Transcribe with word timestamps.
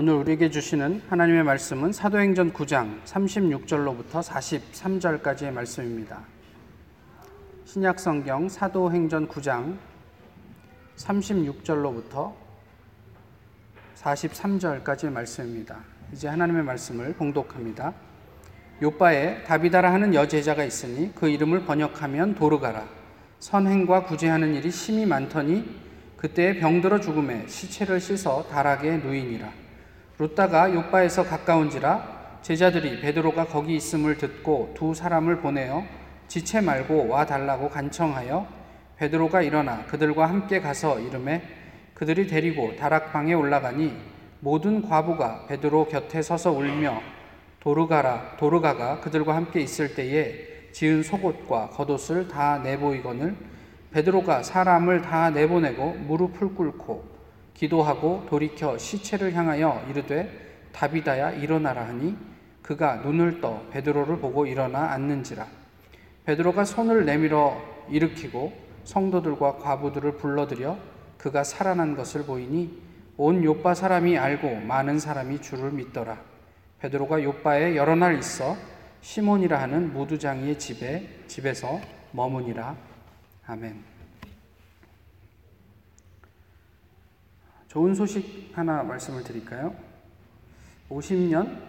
오늘 0.00 0.14
우리에게 0.14 0.48
주시는 0.48 1.02
하나님의 1.08 1.42
말씀은 1.42 1.90
사도행전 1.90 2.52
9장 2.52 3.02
36절로부터 3.04 4.22
43절까지의 4.22 5.50
말씀입니다. 5.50 6.20
신약 7.64 7.98
성경 7.98 8.48
사도행전 8.48 9.26
9장 9.26 9.76
36절로부터 10.98 12.32
43절까지의 13.96 15.10
말씀입니다. 15.10 15.80
이제 16.12 16.28
하나님의 16.28 16.62
말씀을 16.62 17.14
봉독합니다. 17.14 17.92
요바에 18.80 19.42
다비다라 19.42 19.92
하는 19.92 20.14
여제자가 20.14 20.62
있으니 20.62 21.12
그 21.12 21.28
이름을 21.28 21.64
번역하면 21.64 22.36
도르가라. 22.36 22.86
선행과 23.40 24.04
구제하는 24.04 24.54
일이 24.54 24.70
심히 24.70 25.06
많더니 25.06 25.76
그때 26.16 26.56
병들어 26.60 27.00
죽음에 27.00 27.48
시체를 27.48 27.98
씻어 27.98 28.46
다락에 28.48 28.98
누이니라. 28.98 29.66
룻다가 30.20 30.74
요바에서 30.74 31.24
가까운지라 31.24 32.40
제자들이 32.42 33.00
베드로가 33.00 33.46
거기 33.46 33.76
있음을 33.76 34.18
듣고 34.18 34.74
두 34.76 34.92
사람을 34.92 35.38
보내어 35.38 35.84
지체 36.26 36.60
말고 36.60 37.06
와 37.06 37.24
달라고 37.24 37.68
간청하여 37.68 38.46
베드로가 38.96 39.42
일어나 39.42 39.86
그들과 39.86 40.28
함께 40.28 40.60
가서 40.60 40.98
이름에 40.98 41.42
그들이 41.94 42.26
데리고 42.26 42.74
다락방에 42.74 43.32
올라가니 43.32 43.96
모든 44.40 44.82
과부가 44.82 45.46
베드로 45.46 45.86
곁에 45.86 46.20
서서 46.20 46.50
울며 46.50 47.00
도르가라 47.60 48.38
도르가가 48.38 49.00
그들과 49.00 49.36
함께 49.36 49.60
있을 49.60 49.94
때에 49.94 50.70
지은 50.72 51.04
속옷과 51.04 51.70
겉옷을 51.70 52.26
다 52.26 52.58
내보이거늘 52.58 53.36
베드로가 53.92 54.42
사람을 54.42 55.00
다 55.02 55.30
내보내고 55.30 55.92
무릎을 55.92 56.56
꿇고 56.56 57.17
기도하고 57.58 58.24
돌이켜 58.28 58.78
시체를 58.78 59.34
향하여 59.34 59.84
이르되 59.90 60.68
다비다야 60.72 61.32
일어나라 61.32 61.88
하니 61.88 62.16
그가 62.62 62.96
눈을 62.96 63.40
떠 63.40 63.62
베드로를 63.70 64.18
보고 64.18 64.46
일어나 64.46 64.92
앉는지라. 64.92 65.44
베드로가 66.24 66.64
손을 66.64 67.04
내밀어 67.04 67.60
일으키고 67.90 68.52
성도들과 68.84 69.56
과부들을 69.56 70.18
불러들여 70.18 70.78
그가 71.16 71.42
살아난 71.42 71.96
것을 71.96 72.24
보이니 72.24 72.80
온 73.16 73.42
요빠 73.42 73.74
사람이 73.74 74.16
알고 74.16 74.60
많은 74.60 75.00
사람이 75.00 75.40
주를 75.40 75.72
믿더라. 75.72 76.16
베드로가 76.78 77.24
요빠에 77.24 77.74
여러 77.74 77.96
날 77.96 78.18
있어 78.18 78.56
시몬이라 79.00 79.60
하는 79.60 79.92
무두장이의 79.92 80.60
집에 80.60 81.08
집에서 81.26 81.80
머무니라. 82.12 82.76
아멘. 83.46 83.87
좋은 87.68 87.94
소식 87.94 88.50
하나 88.54 88.82
말씀을 88.82 89.22
드릴까요? 89.22 89.74
50년, 90.88 91.60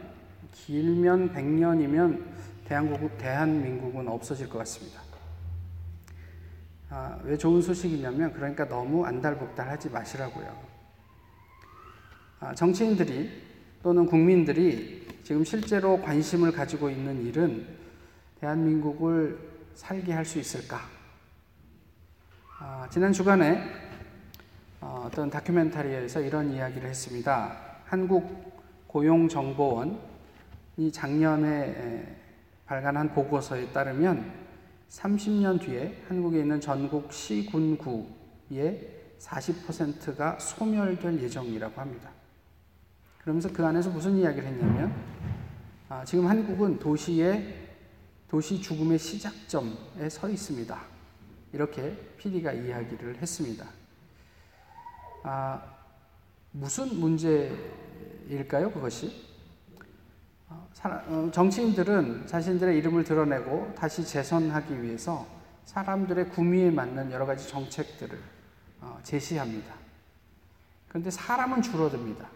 길면 0.54 1.34
100년이면 1.34 2.24
대한민국, 2.66 3.18
대한민국은 3.18 4.08
없어질 4.08 4.50
것 4.50 4.60
같습니다. 4.60 5.02
아, 6.90 7.20
왜 7.24 7.38
좋은 7.38 7.62
소식이냐면, 7.62 8.32
그러니까 8.34 8.68
너무 8.68 9.06
안달복달 9.06 9.70
하지 9.70 9.90
마시라고요. 9.90 10.70
아, 12.40 12.56
정치인들이 12.56 13.30
또는 13.84 14.06
국민들이 14.06 15.06
지금 15.24 15.44
실제로 15.44 16.02
관심을 16.02 16.54
가지고 16.54 16.90
있는 16.90 17.26
일은 17.26 17.68
대한민국을 18.40 19.38
살게 19.76 20.14
할 20.14 20.26
수 20.26 20.40
있을까? 20.40 20.80
아, 22.58 22.88
지난 22.90 23.12
주간에 23.12 23.89
어, 25.00 25.04
어떤 25.06 25.30
다큐멘터리에서 25.30 26.20
이런 26.20 26.52
이야기를 26.52 26.90
했습니다. 26.90 27.56
한국 27.86 28.88
고용정보원이 28.88 29.98
작년에 30.92 32.18
발간한 32.66 33.14
보고서에 33.14 33.72
따르면 33.72 34.30
30년 34.90 35.62
뒤에 35.62 36.04
한국에 36.10 36.40
있는 36.40 36.60
전국 36.60 37.14
시군구의 37.14 38.10
40%가 39.20 40.38
소멸될 40.38 41.22
예정이라고 41.22 41.80
합니다. 41.80 42.10
그러면서 43.20 43.52
그 43.54 43.66
안에서 43.66 43.90
무슨 43.90 44.18
이야기를 44.18 44.50
했냐면, 44.50 44.94
아, 45.88 46.04
지금 46.04 46.28
한국은 46.28 46.78
도시의 46.78 47.70
도시 48.28 48.62
죽음의 48.62 49.00
시작점에 49.00 50.10
서 50.10 50.28
있습니다. 50.30 50.78
이렇게 51.54 51.96
PD가 52.18 52.52
이야기를 52.52 53.18
했습니다. 53.22 53.79
아, 55.24 55.62
무슨 56.52 57.00
문제일까요, 57.00 58.72
그것이? 58.72 59.28
어, 60.50 60.68
어, 60.84 61.30
정치인들은 61.32 62.28
자신들의 62.28 62.78
이름을 62.78 63.04
드러내고 63.04 63.74
다시 63.76 64.06
재선하기 64.06 64.82
위해서 64.82 65.28
사람들의 65.66 66.30
구미에 66.30 66.72
맞는 66.72 67.12
여러 67.12 67.26
가지 67.26 67.48
정책들을 67.48 68.18
어, 68.82 69.00
제시합니다. 69.04 69.74
그런데 70.88 71.12
사람은 71.12 71.62
줄어듭니다. 71.62 72.28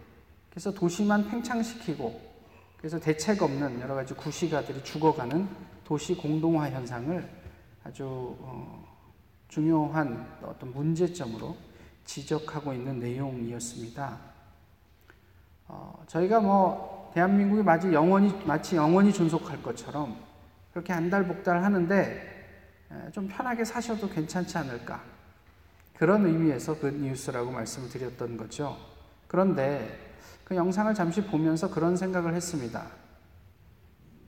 그래서 0.50 0.71
도시만 0.71 1.27
팽창시키고 1.29 2.33
그래서 2.77 3.00
대책 3.00 3.41
없는 3.41 3.79
여러 3.79 3.95
가지 3.95 4.13
구시가들이 4.13 4.83
죽어가는 4.83 5.47
도시 5.83 6.15
공동화 6.15 6.69
현상을 6.69 7.27
아주 7.83 8.38
중요한 9.47 10.27
어떤 10.44 10.71
문제점으로 10.73 11.57
지적하고 12.05 12.73
있는 12.73 12.99
내용이었습니다. 12.99 14.17
어, 15.67 16.03
저희가 16.07 16.39
뭐 16.39 17.11
대한민국이 17.13 17.63
마치 17.63 17.91
영원히 17.93 18.33
마치 18.45 18.75
영원히 18.75 19.13
존속할 19.13 19.61
것처럼 19.61 20.17
그렇게 20.71 20.93
안달복달 20.93 21.63
하는데 21.63 22.33
좀 23.11 23.27
편하게 23.27 23.63
사셔도 23.63 24.09
괜찮지 24.09 24.57
않을까 24.57 25.03
그런 25.95 26.25
의미에서 26.25 26.79
그 26.79 26.87
뉴스라고 26.87 27.51
말씀을 27.51 27.89
드렸던 27.89 28.37
거죠. 28.37 28.77
그런데 29.27 29.99
그 30.43 30.55
영상을 30.55 30.93
잠시 30.93 31.23
보면서 31.23 31.69
그런 31.69 31.95
생각을 31.95 32.33
했습니다. 32.33 32.87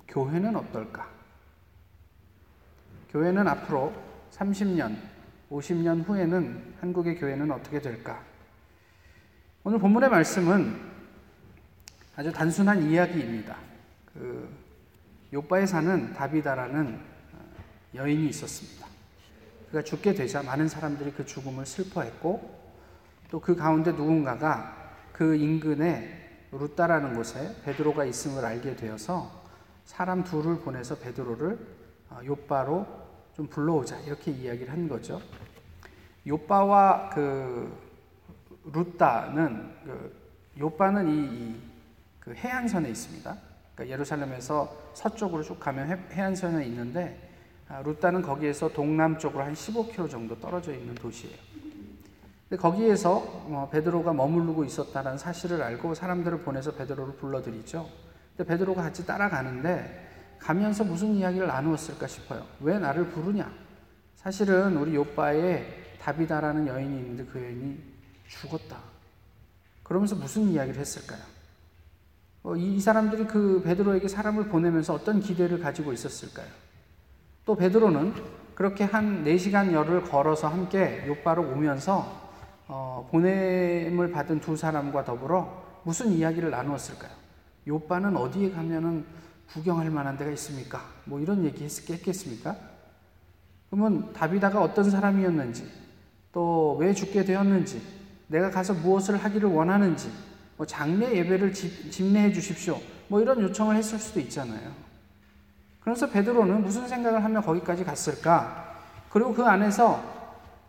교회는 0.08 0.56
어떨까? 0.56 1.10
교회는 3.10 3.48
앞으로 3.48 3.94
30년 4.32 4.98
50년 5.56 6.06
후에는 6.06 6.76
한국의 6.82 7.18
교회는 7.18 7.50
어떻게 7.52 7.80
될까? 7.80 8.22
오늘 9.64 9.80
본문의 9.80 10.10
말씀은 10.10 10.80
아주 12.16 12.32
단순한 12.32 12.84
이야기입니다. 12.90 13.56
그 14.14 14.50
요바에 15.34 15.66
사는 15.66 16.14
다비다라는 16.14 17.00
여인이 17.94 18.28
있었습니다. 18.30 18.88
그가 19.68 19.82
죽게 19.82 20.14
되자 20.14 20.44
많은 20.44 20.68
사람들이 20.68 21.12
그 21.12 21.26
죽음을 21.26 21.66
슬퍼했고 21.66 22.66
또 23.32 23.40
그 23.40 23.56
가운데 23.56 23.92
누군가가 23.92 24.94
그 25.12 25.36
인근에 25.36 26.48
루따라는 26.52 27.16
곳에 27.16 27.56
베드로가 27.64 28.06
있음을 28.06 28.46
알게 28.46 28.76
되어서 28.76 29.44
사람 29.84 30.24
둘을 30.24 30.60
보내서 30.60 30.98
베드로를 31.00 31.60
어, 32.10 32.20
요바로 32.24 32.86
좀 33.36 33.48
불러오자 33.48 34.00
이렇게 34.02 34.32
이야기를 34.32 34.72
한 34.72 34.88
거죠. 34.88 35.22
요바와 36.28 37.10
그 37.10 37.78
루따는 38.74 39.72
그 39.86 40.16
요바는 40.60 41.08
이, 41.08 41.24
이 41.24 41.76
그 42.26 42.34
해안선에 42.34 42.90
있습니다. 42.90 43.38
그러니까 43.76 43.94
예루살렘에서 43.94 44.76
서쪽으로 44.96 45.44
쭉 45.44 45.60
가면 45.60 45.92
해, 46.12 46.22
안선에 46.22 46.66
있는데 46.66 47.22
아, 47.70 47.82
루따는 47.84 48.24
거기에서 48.24 48.70
동남쪽으로 48.70 49.44
한 49.44 49.54
15km 49.54 50.10
정도 50.10 50.40
떨어져 50.40 50.74
있는 50.74 50.96
도시예요. 50.96 51.38
근데 52.50 52.60
거기에서 52.60 53.18
어, 53.18 53.70
베드로가 53.72 54.14
머무르고 54.14 54.64
있었다는 54.64 55.20
사실을 55.20 55.62
알고 55.62 55.94
사람들을 55.94 56.40
보내서 56.40 56.72
베드로를 56.74 57.16
불러들이죠. 57.18 57.88
근데 58.36 58.50
베드로가 58.50 58.82
같이 58.82 59.06
따라가는데 59.06 60.38
가면서 60.40 60.84
무슨 60.84 61.14
이야기를 61.14 61.48
나누었을까 61.48 62.08
싶어요. 62.08 62.44
왜 62.60 62.80
나를 62.80 63.10
부르냐? 63.10 63.52
사실은 64.16 64.78
우리 64.78 64.96
요바에 64.96 65.85
다비다라는 66.06 66.68
여인이 66.68 66.98
있는데 67.00 67.26
그 67.26 67.42
여인이 67.42 67.80
죽었다. 68.28 68.78
그러면서 69.82 70.16
무슨 70.16 70.50
이야기를 70.50 70.80
했을까요? 70.80 71.20
어, 72.44 72.56
이 72.56 72.80
사람들이 72.80 73.26
그 73.26 73.64
베드로에게 73.64 74.08
사람을 74.08 74.50
보내면서 74.50 74.94
어떤 74.94 75.20
기대를 75.20 75.60
가지고 75.60 75.94
있었을까요? 75.94 76.48
또 77.44 77.56
베드로는 77.56 78.14
그렇게 78.54 78.84
한 78.84 79.24
4시간 79.24 79.74
열을 79.74 80.04
걸어서 80.04 80.48
함께 80.48 81.04
요바로 81.08 81.42
오면서 81.42 82.30
어, 82.68 83.08
보냄을 83.12 84.12
받은 84.12 84.42
두 84.42 84.56
사람과 84.56 85.06
더불어 85.06 85.82
무슨 85.84 86.12
이야기를 86.12 86.52
나누었을까요? 86.52 87.12
요바는 87.68 88.16
어디에 88.16 88.52
가면은 88.52 89.06
구경할 89.50 89.90
만한 89.90 90.18
데가 90.18 90.30
있습니까? 90.32 90.82
뭐 91.06 91.20
이런 91.20 91.44
얘기 91.46 91.64
했겠습니까? 91.64 92.56
그러면 93.72 94.14
다비다가 94.14 94.62
어떤 94.62 94.90
사람이었는지, 94.90 95.85
또 96.36 96.76
왜 96.78 96.94
죽게 96.94 97.24
되었는지, 97.24 97.82
내가 98.28 98.52
가서 98.52 98.74
무엇을 98.74 99.16
하기를 99.16 99.50
원하는지, 99.50 100.12
뭐 100.58 100.66
장례 100.66 101.16
예배를 101.16 101.54
집, 101.54 101.90
집례해 101.90 102.34
주십시오. 102.34 102.80
뭐 103.08 103.22
이런 103.22 103.42
요청을 103.42 103.78
했을 103.78 103.98
수도 103.98 104.20
있잖아요. 104.20 104.72
그래서 105.80 106.10
베드로는 106.10 106.62
무슨 106.62 106.88
생각을 106.88 107.24
하며 107.24 107.42
거기까지 107.42 107.86
갔을까? 107.86 108.82
그리고 109.10 109.34
그 109.34 109.46
안에서 109.46 110.14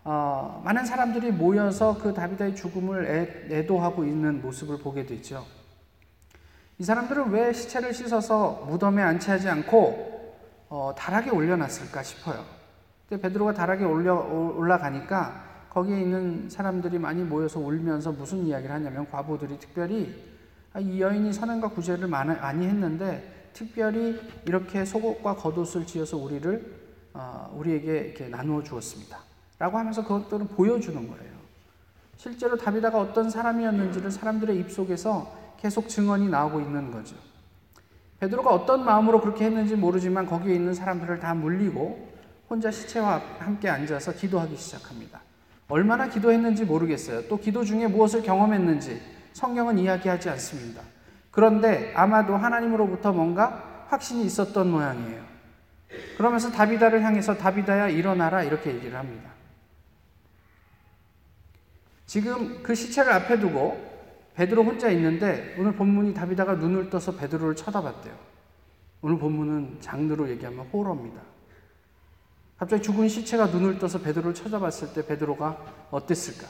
어, 0.04 0.62
많은 0.64 0.86
사람들이 0.86 1.32
모여서 1.32 1.98
그 1.98 2.14
다비다의 2.14 2.54
죽음을 2.54 3.50
애, 3.50 3.66
도하고 3.66 4.04
있는 4.04 4.40
모습을 4.40 4.78
보게 4.78 5.04
되죠. 5.04 5.44
이 6.78 6.84
사람들은 6.84 7.30
왜 7.30 7.52
시체를 7.52 7.92
씻어서 7.92 8.66
무덤에 8.68 9.02
안치하지 9.02 9.48
않고 9.48 10.36
어, 10.68 10.94
다락에 10.96 11.30
올려놨을까 11.30 12.04
싶어요. 12.04 12.44
근데 13.08 13.20
베드로가 13.22 13.54
다락에 13.54 13.84
올려 13.84 14.14
올라가니까 14.14 15.45
거기에 15.76 16.00
있는 16.00 16.48
사람들이 16.48 16.98
많이 16.98 17.22
모여서 17.22 17.60
울면서 17.60 18.10
무슨 18.12 18.46
이야기를 18.46 18.74
하냐면 18.74 19.06
과부들이 19.10 19.58
특별히 19.58 20.10
아, 20.72 20.80
이 20.80 21.02
여인이 21.02 21.30
선행과 21.34 21.68
구제를 21.68 22.08
많이 22.08 22.66
했는데 22.66 23.50
특별히 23.52 24.18
이렇게 24.46 24.86
속옷과 24.86 25.36
겉옷을 25.36 25.86
지어서 25.86 26.16
우리를 26.16 26.74
어, 27.12 27.54
우리에게 27.54 27.98
이렇게 27.98 28.28
나누어 28.28 28.62
주었습니다. 28.62 29.18
라고 29.58 29.76
하면서 29.76 30.02
그것들을 30.02 30.46
보여주는 30.46 30.96
거예요. 30.96 31.32
실제로 32.16 32.56
다비다가 32.56 32.98
어떤 32.98 33.28
사람이었는지를 33.28 34.10
사람들의 34.10 34.58
입속에서 34.60 35.30
계속 35.60 35.90
증언이 35.90 36.30
나오고 36.30 36.58
있는 36.58 36.90
거죠. 36.90 37.16
베드로가 38.20 38.48
어떤 38.48 38.82
마음으로 38.82 39.20
그렇게 39.20 39.44
했는지 39.44 39.76
모르지만 39.76 40.24
거기에 40.24 40.54
있는 40.54 40.72
사람들을 40.72 41.20
다 41.20 41.34
물리고 41.34 42.08
혼자 42.48 42.70
시체와 42.70 43.20
함께 43.40 43.68
앉아서 43.68 44.14
기도하기 44.14 44.56
시작합니다. 44.56 45.25
얼마나 45.68 46.08
기도했는지 46.08 46.64
모르겠어요. 46.64 47.28
또 47.28 47.38
기도 47.38 47.64
중에 47.64 47.86
무엇을 47.86 48.22
경험했는지 48.22 49.00
성경은 49.32 49.78
이야기하지 49.78 50.30
않습니다. 50.30 50.82
그런데 51.30 51.92
아마도 51.94 52.36
하나님으로부터 52.36 53.12
뭔가 53.12 53.84
확신이 53.88 54.24
있었던 54.24 54.70
모양이에요. 54.70 55.22
그러면서 56.16 56.50
다비다를 56.50 57.02
향해서 57.02 57.36
다비다야 57.36 57.88
일어나라 57.88 58.42
이렇게 58.42 58.74
얘기를 58.74 58.96
합니다. 58.96 59.30
지금 62.06 62.62
그 62.62 62.74
시체를 62.74 63.12
앞에 63.12 63.40
두고 63.40 63.84
베드로 64.34 64.64
혼자 64.64 64.90
있는데 64.90 65.54
오늘 65.58 65.74
본문이 65.74 66.14
다비다가 66.14 66.54
눈을 66.54 66.90
떠서 66.90 67.16
베드로를 67.16 67.56
쳐다봤대요. 67.56 68.14
오늘 69.02 69.18
본문은 69.18 69.78
장르로 69.80 70.28
얘기하면 70.30 70.66
호러입니다. 70.72 71.20
갑자기 72.58 72.82
죽은 72.82 73.08
시체가 73.08 73.46
눈을 73.46 73.78
떠서 73.78 74.00
베드로를 74.00 74.34
쳐다봤을 74.34 74.94
때 74.94 75.06
베드로가 75.06 75.88
어땠을까? 75.90 76.46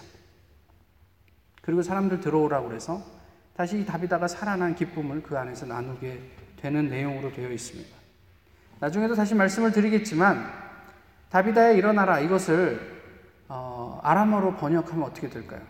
그리고 1.62 1.82
사람들 1.82 2.20
들어오라고 2.20 2.68
그래서 2.68 3.02
다시 3.54 3.84
다비다가 3.84 4.28
살아난 4.28 4.74
기쁨을 4.74 5.22
그 5.22 5.36
안에서 5.36 5.66
나누게 5.66 6.20
되는 6.60 6.88
내용으로 6.88 7.32
되어 7.32 7.50
있습니다. 7.50 7.96
나중에도 8.78 9.14
다시 9.14 9.34
말씀을 9.34 9.72
드리겠지만 9.72 10.46
다비다에 11.30 11.76
일어나라 11.76 12.20
이것을 12.20 12.94
어, 13.48 13.98
아람어로 14.02 14.56
번역하면 14.56 15.04
어떻게 15.04 15.28
될까요? 15.28 15.62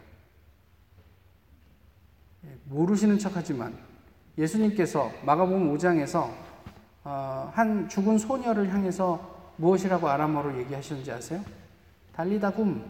예, 2.45 2.59
모르시는 2.65 3.19
척하지만 3.19 3.77
예수님께서 4.37 5.13
마가복음 5.25 5.75
5장에서 5.75 6.31
어, 7.05 7.53
한 7.55 7.89
죽은 7.89 8.19
소녀를 8.19 8.73
향해서 8.73 9.36
무엇이라고 9.57 10.09
아람어로 10.09 10.59
얘기하셨는지 10.59 11.11
아세요? 11.13 11.45
달리다굼. 12.13 12.83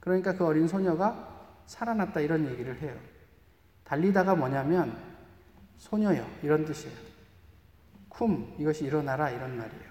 그러니까 0.00 0.34
그 0.34 0.46
어린 0.46 0.68
소녀가 0.68 1.28
살아났다 1.66 2.20
이런 2.20 2.46
얘기를 2.50 2.80
해요. 2.80 2.94
달리다가 3.84 4.34
뭐냐면 4.34 4.96
소녀여 5.78 6.26
이런 6.42 6.64
뜻이에요. 6.64 6.96
쿰 8.08 8.54
이것이 8.58 8.84
일어나라 8.84 9.30
이런 9.30 9.56
말이에요. 9.56 9.88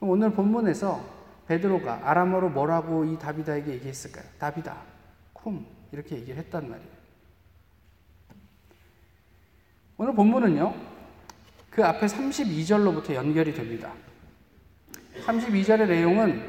오늘 0.00 0.32
본문에서 0.32 1.20
베드로가 1.46 2.08
아람어로 2.08 2.50
뭐라고 2.50 3.04
이 3.04 3.18
다비다에게 3.18 3.72
얘기했을까요? 3.72 4.24
다비다, 4.38 4.76
쿰 5.34 5.64
이렇게 5.92 6.16
얘기를 6.16 6.36
했단 6.38 6.68
말이에요. 6.68 7.00
오늘 9.98 10.14
본문은요. 10.14 10.74
그 11.70 11.84
앞에 11.84 12.06
32절로부터 12.06 13.14
연결이 13.14 13.52
됩니다. 13.52 13.92
32절의 15.24 15.88
내용은 15.88 16.42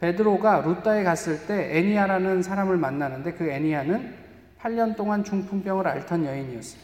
베드로가 0.00 0.60
루따에 0.60 1.04
갔을 1.04 1.46
때 1.46 1.78
애니아라는 1.78 2.42
사람을 2.42 2.76
만나는데 2.76 3.32
그 3.32 3.48
애니아는 3.48 4.14
8년 4.60 4.96
동안 4.96 5.24
중풍병을 5.24 5.86
앓던 5.86 6.26
여인이었어요. 6.26 6.80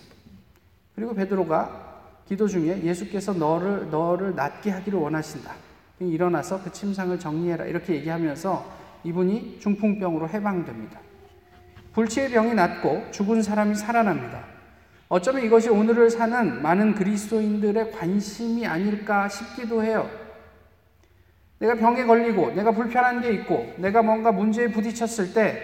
그리고 0.95 1.15
베드로가 1.15 1.93
기도 2.27 2.47
중에 2.47 2.83
예수께서 2.83 3.33
너를 3.33 3.91
너를 3.91 4.35
낫게 4.35 4.71
하기를 4.71 4.99
원하신다. 4.99 5.53
일어나서 6.01 6.63
그 6.63 6.73
침상을 6.73 7.19
정리해라. 7.19 7.67
이렇게 7.67 7.95
얘기하면서 7.95 8.65
이분이 9.05 9.59
중풍병으로 9.61 10.29
해방됩니다. 10.29 11.01
불치의 11.93 12.31
병이 12.31 12.55
낫고 12.55 13.11
죽은 13.11 13.43
사람이 13.43 13.75
살아납니다. 13.75 14.45
어쩌면 15.09 15.45
이것이 15.45 15.69
오늘을 15.69 16.09
사는 16.09 16.63
많은 16.63 16.95
그리스도인들의 16.95 17.93
관심이 17.93 18.67
아닐까 18.67 19.29
싶기도 19.29 19.83
해요. 19.83 20.09
내가 21.63 21.77
병에 21.77 22.05
걸리고 22.05 22.51
내가 22.55 22.73
불편한 22.73 23.21
게 23.21 23.33
있고 23.35 23.73
내가 23.77 24.03
뭔가 24.03 24.33
문제에 24.33 24.67
부딪혔을 24.67 25.33
때 25.33 25.63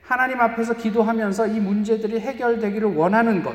하나님 0.00 0.40
앞에서 0.40 0.74
기도하면서 0.74 1.48
이 1.48 1.58
문제들이 1.58 2.20
해결되기를 2.20 2.94
원하는 2.94 3.42
것. 3.42 3.52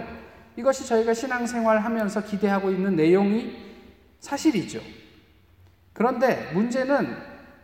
이것이 0.57 0.85
저희가 0.85 1.13
신앙생활 1.13 1.79
하면서 1.79 2.21
기대하고 2.21 2.71
있는 2.71 2.97
내용이 2.97 3.55
사실이죠. 4.19 4.81
그런데 5.93 6.51
문제는 6.53 7.15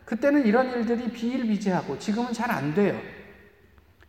그때는 0.06 0.46
이런 0.46 0.70
일들이 0.70 1.10
비일비재하고 1.10 1.98
지금은 1.98 2.32
잘 2.32 2.50
안 2.50 2.72
돼요. 2.72 2.98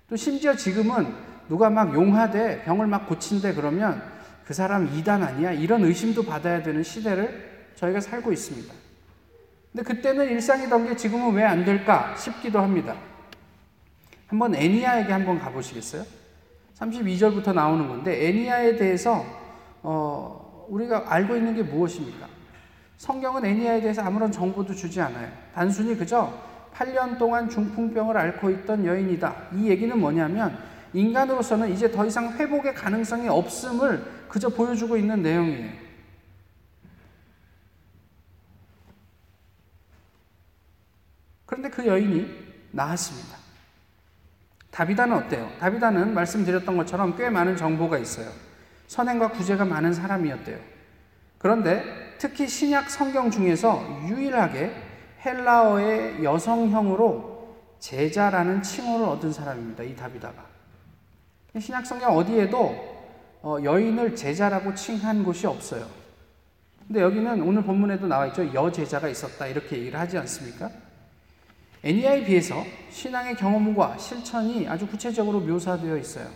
또 0.08 0.16
심지어 0.16 0.56
지금은 0.56 1.14
누가 1.50 1.70
막 1.70 1.94
용하대 1.94 2.64
병을 2.64 2.88
막 2.88 3.08
고친대 3.10 3.54
그러면 3.54 4.02
그 4.46 4.54
사람 4.54 4.88
이단 4.96 5.24
아니야? 5.24 5.52
이런 5.52 5.84
의심도 5.84 6.24
받아야 6.24 6.64
되는 6.64 6.84
시대를 6.84 7.74
저희가 7.76 8.00
살고 8.00 8.32
있습니다. 8.32 8.85
근데 9.76 9.94
그때는 9.94 10.30
일상이던 10.30 10.88
게 10.88 10.96
지금은 10.96 11.34
왜 11.34 11.44
안 11.44 11.66
될까 11.66 12.16
싶기도 12.16 12.60
합니다. 12.60 12.96
한번 14.28 14.56
애니아에게 14.56 15.12
한번 15.12 15.38
가보시겠어요? 15.38 16.04
32절부터 16.80 17.54
나오는 17.54 17.86
건데 17.86 18.30
애니아에 18.30 18.78
대해서 18.78 19.26
어, 19.84 20.66
우리가 20.70 21.12
알고 21.14 21.36
있는 21.36 21.54
게 21.56 21.62
무엇입니까? 21.62 22.26
성경은 22.96 23.44
애니아에 23.44 23.82
대해서 23.82 24.02
아무런 24.02 24.32
정보도 24.32 24.74
주지 24.74 25.02
않아요. 25.02 25.28
단순히 25.54 25.98
그저 25.98 26.32
8년 26.74 27.18
동안 27.18 27.50
중풍병을 27.50 28.16
앓고 28.16 28.50
있던 28.52 28.86
여인이다. 28.86 29.36
이 29.56 29.68
얘기는 29.68 30.00
뭐냐면 30.00 30.58
인간으로서는 30.94 31.74
이제 31.74 31.92
더 31.92 32.06
이상 32.06 32.32
회복의 32.32 32.74
가능성이 32.76 33.28
없음을 33.28 34.06
그저 34.30 34.48
보여주고 34.48 34.96
있는 34.96 35.22
내용이에요. 35.22 35.85
그런데 41.46 41.70
그 41.70 41.86
여인이 41.86 42.28
나았습니다. 42.72 43.38
다비다는 44.72 45.16
어때요? 45.16 45.50
다비다는 45.60 46.14
말씀드렸던 46.14 46.76
것처럼 46.76 47.16
꽤 47.16 47.30
많은 47.30 47.56
정보가 47.56 47.98
있어요. 47.98 48.30
선행과 48.88 49.30
구제가 49.30 49.66
많은 49.66 49.94
사람이었대요. 49.94 50.60
그런데 51.38 52.16
특히 52.18 52.48
신약 52.48 52.90
성경 52.90 53.32
중에서 53.32 54.02
유일하게 54.08 54.74
헬라어의 55.26 56.24
여성형으로 56.24 57.56
제자라는 57.80 58.64
칭호를 58.64 59.06
얻은 59.06 59.32
사람입니다. 59.32 59.84
이 59.84 59.96
다비다가. 59.96 60.46
신약 61.60 61.86
성경 61.86 62.18
어디에도 62.18 62.96
어, 63.42 63.58
여인을 63.64 64.16
제자라고 64.16 64.74
칭한 64.74 65.24
곳이 65.24 65.48
없어요. 65.48 65.86
근데 66.88 67.02
여기는 67.02 67.42
오늘 67.42 67.64
본문에도 67.64 68.08
나와 68.08 68.28
있죠. 68.28 68.54
여제자가 68.54 69.08
있었다. 69.08 69.48
이렇게 69.48 69.78
얘기를 69.78 70.00
하지 70.00 70.18
않습니까? 70.18 70.70
애니아에 71.86 72.26
비해서 72.26 72.66
신앙의 72.90 73.36
경험과 73.36 74.00
실천이 74.00 74.68
아주 74.68 74.88
구체적으로 74.88 75.40
묘사되어 75.40 75.98
있어요. 75.98 76.28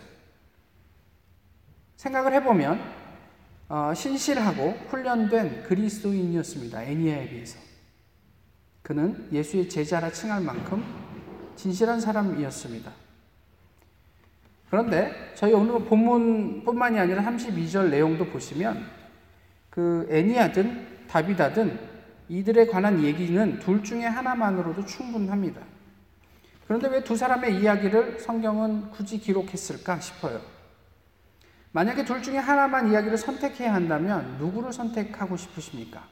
생각을 1.96 2.32
해보면 2.34 2.80
어, 3.68 3.92
신실하고 3.92 4.70
훈련된 4.88 5.64
그리스도인이었습니다. 5.64 6.84
애니아에 6.84 7.28
비해서. 7.28 7.58
그는 8.82 9.28
예수의 9.32 9.68
제자라 9.68 10.12
칭할 10.12 10.40
만큼 10.40 10.84
진실한 11.56 12.00
사람이었습니다. 12.00 12.92
그런데 14.70 15.32
저희 15.34 15.52
오늘 15.52 15.84
본문뿐만이 15.84 16.98
아니라 16.98 17.24
32절 17.24 17.90
내용도 17.90 18.24
보시면 18.26 18.88
그 19.68 20.06
애니아든 20.10 21.06
다비다든 21.08 21.89
이들에 22.30 22.66
관한 22.68 23.02
얘기는 23.02 23.58
둘 23.58 23.82
중에 23.82 24.04
하나만으로도 24.06 24.86
충분합니다. 24.86 25.60
그런데 26.64 26.86
왜 26.86 27.02
두 27.02 27.16
사람의 27.16 27.60
이야기를 27.60 28.20
성경은 28.20 28.92
굳이 28.92 29.18
기록했을까 29.18 29.98
싶어요. 29.98 30.40
만약에 31.72 32.04
둘 32.04 32.22
중에 32.22 32.38
하나만 32.38 32.92
이야기를 32.92 33.18
선택해야 33.18 33.74
한다면 33.74 34.36
누구를 34.38 34.72
선택하고 34.72 35.36
싶으십니까? 35.36 36.04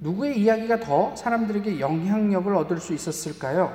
누구의 0.00 0.40
이야기가 0.40 0.80
더 0.80 1.14
사람들에게 1.14 1.78
영향력을 1.78 2.52
얻을 2.56 2.78
수 2.78 2.92
있었을까요? 2.92 3.72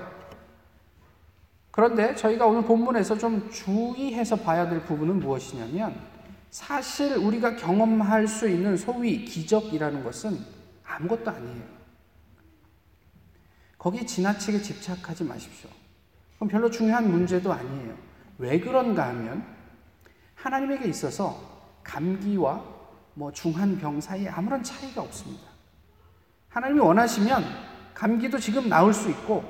그런데 1.71 2.13
저희가 2.13 2.45
오늘 2.45 2.63
본문에서 2.63 3.17
좀 3.17 3.49
주의해서 3.49 4.35
봐야 4.35 4.69
될 4.69 4.81
부분은 4.83 5.21
무엇이냐면 5.21 5.95
사실 6.49 7.15
우리가 7.15 7.55
경험할 7.55 8.27
수 8.27 8.49
있는 8.49 8.75
소위 8.75 9.23
기적이라는 9.23 10.03
것은 10.03 10.60
아무것도 10.95 11.31
아니에요. 11.31 11.63
거기에 13.77 14.05
지나치게 14.05 14.61
집착하지 14.61 15.23
마십시오. 15.23 15.69
그럼 16.35 16.49
별로 16.49 16.69
중요한 16.69 17.09
문제도 17.09 17.51
아니에요. 17.51 17.95
왜 18.37 18.59
그런가 18.59 19.07
하면 19.09 19.43
하나님에게 20.35 20.87
있어서 20.87 21.39
감기와 21.83 22.63
뭐 23.13 23.31
중한 23.31 23.77
병 23.77 23.99
사이에 23.99 24.29
아무런 24.29 24.63
차이가 24.63 25.01
없습니다. 25.01 25.43
하나님이 26.49 26.79
원하시면 26.79 27.43
감기도 27.93 28.37
지금 28.39 28.69
나을 28.69 28.93
수 28.93 29.09
있고 29.09 29.43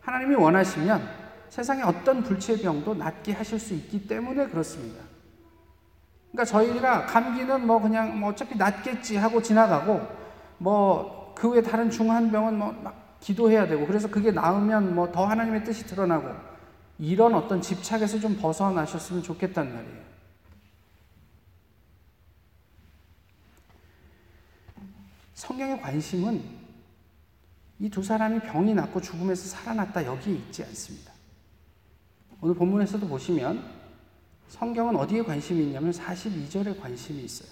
하나님이 0.00 0.34
원하시면 0.34 1.24
세상에 1.48 1.82
어떤 1.82 2.22
불치병도 2.22 2.94
낫게 2.94 3.32
하실 3.32 3.58
수 3.58 3.74
있기 3.74 4.06
때문에 4.06 4.48
그렇습니다. 4.48 5.02
그러니까 6.32 6.44
저희가 6.44 7.06
감기는 7.06 7.66
뭐 7.66 7.80
그냥 7.80 8.18
뭐 8.18 8.30
어차피 8.30 8.56
낫겠지 8.56 9.16
하고 9.16 9.40
지나가고 9.40 10.23
뭐 10.58 11.34
그 11.34 11.48
외 11.52 11.62
다른 11.62 11.90
중한 11.90 12.30
병은 12.30 12.58
뭐 12.58 12.72
막 12.72 13.18
기도해야 13.20 13.66
되고 13.66 13.86
그래서 13.86 14.08
그게 14.08 14.30
나으면 14.30 14.94
뭐 14.94 15.10
더 15.10 15.24
하나님의 15.26 15.64
뜻이 15.64 15.86
드러나고 15.86 16.28
이런 16.98 17.34
어떤 17.34 17.60
집착에서 17.60 18.20
좀 18.20 18.36
벗어나셨으면 18.36 19.22
좋겠단 19.22 19.72
말이에요. 19.74 20.04
성경의 25.34 25.80
관심은 25.80 26.42
이 27.80 27.90
두 27.90 28.02
사람이 28.02 28.40
병이 28.40 28.72
낫고 28.74 29.00
죽음에서 29.00 29.48
살아났다 29.48 30.06
여기에 30.06 30.34
있지 30.34 30.62
않습니다. 30.64 31.12
오늘 32.40 32.54
본문에서도 32.54 33.06
보시면 33.08 33.64
성경은 34.48 34.94
어디에 34.96 35.22
관심이 35.22 35.64
있냐면 35.64 35.90
42절에 35.90 36.80
관심이 36.80 37.22
있어요. 37.24 37.48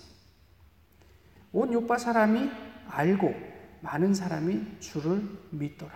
온 1.53 1.73
요파 1.73 1.99
사람이 1.99 2.51
알고 2.89 3.35
많은 3.81 4.15
사람이 4.15 4.79
주를 4.81 5.23
믿더라. 5.51 5.93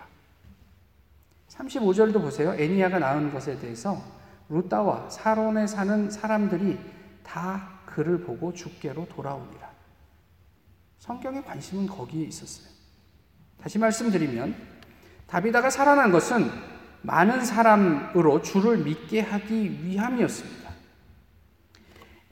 35절도 1.49 2.21
보세요. 2.21 2.53
애니아가 2.53 2.99
낳은 2.99 3.31
것에 3.31 3.57
대해서 3.59 4.01
루따와 4.49 5.09
사론에 5.09 5.67
사는 5.67 6.09
사람들이 6.09 6.77
다 7.23 7.79
그를 7.85 8.21
보고 8.21 8.53
주께로 8.53 9.07
돌아오니라. 9.07 9.67
성경의 10.99 11.43
관심은 11.43 11.87
거기에 11.87 12.25
있었어요. 12.25 12.67
다시 13.61 13.79
말씀드리면 13.79 14.55
다비다가 15.25 15.69
살아난 15.69 16.11
것은 16.11 16.49
많은 17.01 17.43
사람으로 17.45 18.41
주를 18.41 18.77
믿게 18.77 19.21
하기 19.21 19.85
위함이었습니다. 19.85 20.69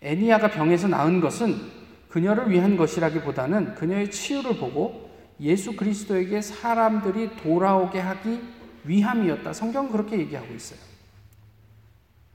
애니아가 0.01 0.49
병에서 0.49 0.87
나은 0.87 1.21
것은 1.21 1.74
그녀를 2.15 2.49
위한 2.49 2.77
것이라기보다는 2.77 3.75
그녀의 3.75 4.09
치유를 4.09 4.55
보고 4.55 5.11
예수 5.41 5.75
그리스도에게 5.75 6.41
사람들이 6.41 7.35
돌아오게 7.35 7.99
하기 7.99 8.41
위함이었다. 8.85 9.51
성경은 9.51 9.91
그렇게 9.91 10.19
얘기하고 10.19 10.53
있어요. 10.53 10.79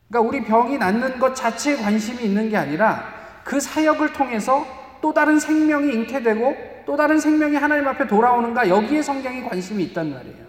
그러니까 0.06 0.28
우리 0.28 0.44
병이 0.44 0.76
낫는 0.76 1.18
것 1.18 1.34
자체에 1.34 1.76
관심이 1.76 2.22
있는 2.22 2.50
게 2.50 2.58
아니라 2.58 3.40
그 3.42 3.58
사역을 3.58 4.12
통해서 4.12 4.66
또 5.00 5.14
다른 5.14 5.40
생명이 5.40 5.94
잉태되고 5.94 6.84
또 6.84 6.94
다른 6.94 7.18
생명이 7.18 7.56
하나님 7.56 7.88
앞에 7.88 8.06
돌아오는가 8.06 8.68
여기에 8.68 9.00
성경이 9.00 9.44
관심이 9.44 9.82
있단 9.84 10.12
말이에요. 10.12 10.46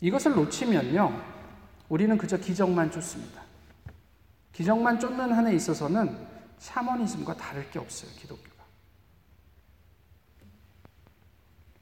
이것을 0.00 0.32
놓치면요, 0.32 1.22
우리는 1.90 2.16
그저 2.16 2.38
기적만 2.38 2.92
쫓습니다. 2.92 3.37
기적만 4.58 4.98
쫓는 4.98 5.32
한에 5.32 5.54
있어서는 5.54 6.18
샤머니즘과 6.58 7.36
다를 7.36 7.70
게 7.70 7.78
없어요, 7.78 8.10
기독교가. 8.16 8.64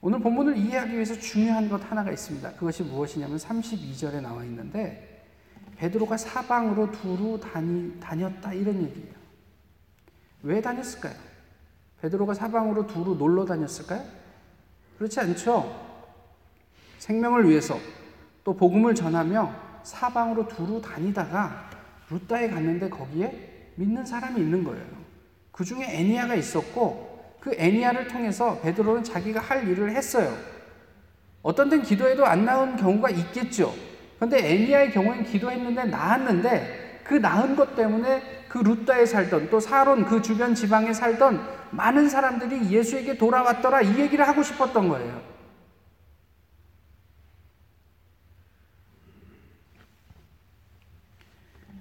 오늘 0.03 0.21
본문을 0.21 0.59
이해하기 0.59 0.93
위해서 0.93 1.19
중요한 1.19 1.71
것 1.71 1.91
하나가 1.91 2.13
있습니다. 2.13 2.53
그것이 2.53 2.83
무엇이냐면 2.83 3.39
32절에 3.39 4.21
나와 4.21 4.45
있는데, 4.45 5.27
베드로가 5.79 6.19
사방으로 6.19 6.93
두루 6.93 7.41
다니, 7.41 7.99
다녔다 7.99 8.53
이런 8.53 8.83
얘기예요. 8.83 9.15
왜 10.43 10.61
다녔을까요? 10.61 11.15
베드로가 12.03 12.35
사방으로 12.35 12.87
두루 12.87 13.15
놀러 13.15 13.47
다녔을까요? 13.47 14.05
그렇지 14.99 15.19
않죠. 15.19 16.05
생명을 16.99 17.49
위해서 17.49 17.79
또 18.45 18.55
복음을 18.55 18.95
전하며 18.95 19.81
사방으로 19.83 20.47
두루 20.47 20.83
다니다가 20.83 21.76
루따에 22.11 22.49
갔는데 22.49 22.89
거기에 22.89 23.73
믿는 23.77 24.05
사람이 24.05 24.41
있는 24.41 24.65
거예요. 24.65 24.85
그 25.53 25.65
중에 25.65 25.85
애니아가 25.85 26.35
있었고 26.35 27.37
그 27.41 27.55
애니아를 27.57 28.09
통해서 28.09 28.61
베드로는 28.61 29.05
자기가 29.05 29.41
할 29.41 29.69
일을 29.69 29.93
했어요. 29.93 30.37
어떤 31.43 31.69
땐 31.69 31.83
기도해도 31.83 32.27
안 32.27 32.45
나온 32.45 32.77
경우가 32.77 33.11
있겠죠. 33.11 33.73
그런데 34.17 34.39
애니아의 34.39 34.91
경우엔 34.93 35.25
기도했는데 35.25 35.85
나았는데 35.85 37.03
그 37.05 37.15
나은 37.15 37.55
것 37.55 37.77
때문에 37.77 38.45
그 38.49 38.59
루따에 38.59 39.07
살던 39.07 39.51
또 39.51 39.61
사론 39.61 40.07
그 40.07 40.23
주변 40.23 40.55
지방에 40.55 40.93
살던 40.93 41.41
많은 41.71 42.09
사람들이 42.09 42.71
예수에게 42.71 43.17
돌아왔더라 43.17 43.83
이 43.83 44.01
얘기를 44.01 44.27
하고 44.27 44.43
싶었던 44.43 44.89
거예요. 44.89 45.36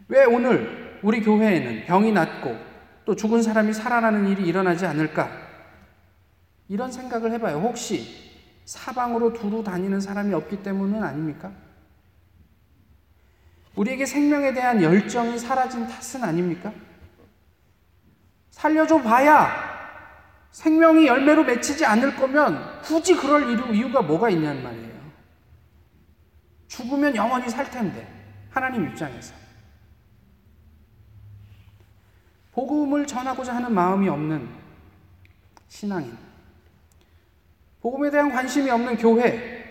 왜 0.08 0.26
오늘 0.26 1.00
우리 1.02 1.22
교회에는 1.22 1.86
병이 1.86 2.12
낫고 2.12 2.58
또 3.06 3.16
죽은 3.16 3.42
사람이 3.42 3.74
살아나는 3.74 4.28
일이 4.28 4.48
일어나지 4.48 4.86
않을까? 4.86 5.30
이런 6.68 6.92
생각을 6.92 7.32
해봐요. 7.34 7.58
혹시 7.58 8.34
사방으로 8.66 9.34
두루 9.34 9.64
다니는 9.64 10.02
사람이 10.02 10.34
없기 10.34 10.64
때문은 10.64 11.04
아닙니까? 11.04 11.52
우리에게 13.76 14.06
생명에 14.06 14.54
대한 14.54 14.82
열정이 14.82 15.38
사라진 15.38 15.88
탓은 15.88 16.24
아닙니까? 16.24 16.74
살려줘 18.50 19.02
봐야 19.02 19.76
생명이 20.52 21.06
열매로 21.06 21.44
맺히지 21.44 21.86
않을 21.86 22.16
거면 22.16 22.82
굳이 22.82 23.16
그럴 23.16 23.76
이유가 23.76 24.02
뭐가 24.02 24.30
있냐는 24.30 24.64
말이에요. 24.64 24.96
죽으면 26.70 27.16
영원히 27.16 27.50
살 27.50 27.70
텐데, 27.70 28.08
하나님 28.50 28.88
입장에서. 28.88 29.45
복음을 32.56 33.06
전하고자 33.06 33.54
하는 33.54 33.74
마음이 33.74 34.08
없는 34.08 34.48
신앙인, 35.68 36.18
복음에 37.82 38.10
대한 38.10 38.32
관심이 38.32 38.70
없는 38.70 38.96
교회, 38.96 39.66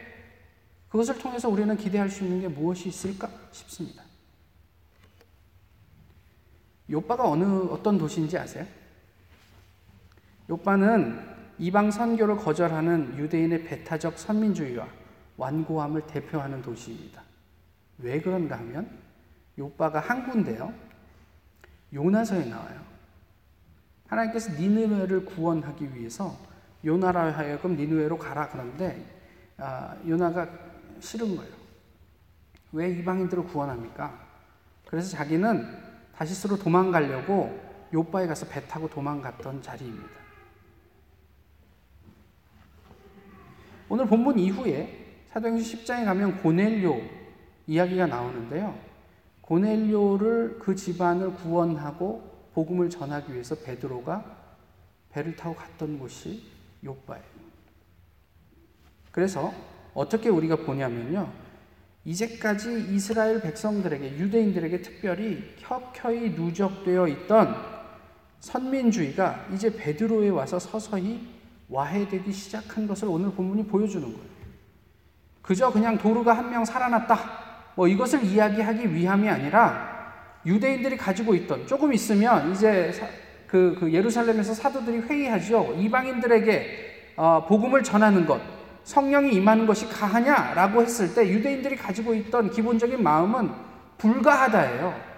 그것을 0.91 1.19
통해서 1.19 1.49
우리는 1.49 1.75
기대할 1.79 2.11
수 2.11 2.25
있는 2.25 2.43
게 2.43 2.49
무엇이 2.49 2.91
있을까 2.91 3.31
싶습니다. 3.53 4.05
요빠가 6.91 7.27
어느 7.27 7.43
어떤 7.71 7.97
도시인지 7.97 8.37
아세요? 8.37 8.67
요빠는 10.51 11.27
이방 11.59 11.91
선교를 11.91 12.37
거절하는 12.37 13.17
유대인의 13.17 13.65
배타적 13.65 14.19
선민주의와 14.19 14.87
완고함을 15.39 16.07
대표하는 16.07 16.61
도시입니다. 16.61 17.23
왜 17.99 18.21
그런가 18.21 18.59
하면 18.59 18.91
요빠가 19.59 20.01
항구인데요. 20.01 20.84
요나서에 21.95 22.47
나와요. 22.47 22.83
하나님께서 24.09 24.53
니느웨를 24.53 25.25
구원하기 25.25 25.95
위해서 25.95 26.37
요나라 26.85 27.31
하여금 27.31 27.77
니느웨로 27.77 28.19
가라 28.19 28.49
그런데 28.49 29.03
아, 29.57 29.97
요나가 30.07 30.49
싫은 31.01 31.37
거예요. 31.37 31.55
왜 32.73 32.91
이방인들을 32.91 33.45
구원합니까? 33.45 34.21
그래서 34.87 35.17
자기는 35.17 35.85
다시스로 36.17 36.59
도망가려고 36.59 37.59
요바에 37.93 38.27
가서 38.27 38.47
배 38.47 38.67
타고 38.67 38.89
도망갔던 38.89 39.63
자리입니다. 39.63 40.25
오늘 43.89 44.07
본문 44.07 44.39
이후에 44.39 45.23
사도행전 45.31 45.65
10장에 45.65 46.05
가면 46.05 46.43
고넬료 46.43 47.01
이야기가 47.67 48.07
나오는데요. 48.07 48.77
고넬료를 49.45 50.59
그 50.59 50.75
집안을 50.75 51.35
구원하고 51.35 52.49
복음을 52.55 52.89
전하기 52.89 53.33
위해서 53.33 53.55
베드로가 53.55 54.25
배를 55.11 55.37
타고 55.37 55.55
갔던 55.55 55.99
곳이 55.99 56.43
요바예요. 56.83 57.25
그래서 59.13 59.53
어떻게 59.93 60.29
우리가 60.31 60.57
보냐면요. 60.57 61.31
이제까지 62.07 62.93
이스라엘 62.95 63.41
백성들에게 63.41 64.19
유대인들에게 64.19 64.83
특별히 64.83 65.55
켜켜이 65.61 66.31
누적되어 66.31 67.07
있던 67.09 67.55
선민주의가 68.41 69.47
이제 69.53 69.75
베드로에 69.75 70.31
와서 70.31 70.59
서서히 70.59 71.29
와해되기 71.69 72.33
시작한 72.33 72.87
것을 72.87 73.09
오늘 73.09 73.31
본문이 73.33 73.67
보여주는 73.67 74.07
거예요. 74.07 74.35
그저 75.43 75.71
그냥 75.71 75.99
도르가 75.99 76.33
한 76.37 76.51
명 76.51 76.65
살아났다. 76.65 77.44
뭐 77.75 77.89
이것을 77.89 78.25
이야기하기 78.25 78.95
위함이 78.95 79.29
아니라 79.29 79.95
유대인들이 80.47 80.97
가지고 80.97 81.35
있던 81.35 81.67
조금 81.67 81.93
있으면 81.93 82.53
이제 82.53 82.93
그, 83.47 83.77
그 83.79 83.93
예루살렘에서 83.93 84.55
사도들이 84.55 85.01
회의하죠. 85.01 85.77
이방인들에게 85.79 87.15
어, 87.17 87.47
복음을 87.47 87.83
전하는 87.83 88.27
것, 88.27 88.41
성령이 88.85 89.33
임하는 89.35 89.67
것이 89.67 89.89
가하냐라고 89.89 90.83
했을 90.83 91.15
때 91.15 91.29
유대인들이 91.29 91.77
가지고 91.77 92.15
있던 92.15 92.51
기본적인 92.51 93.03
마음은 93.03 93.51
불가하다예요. 93.99 95.15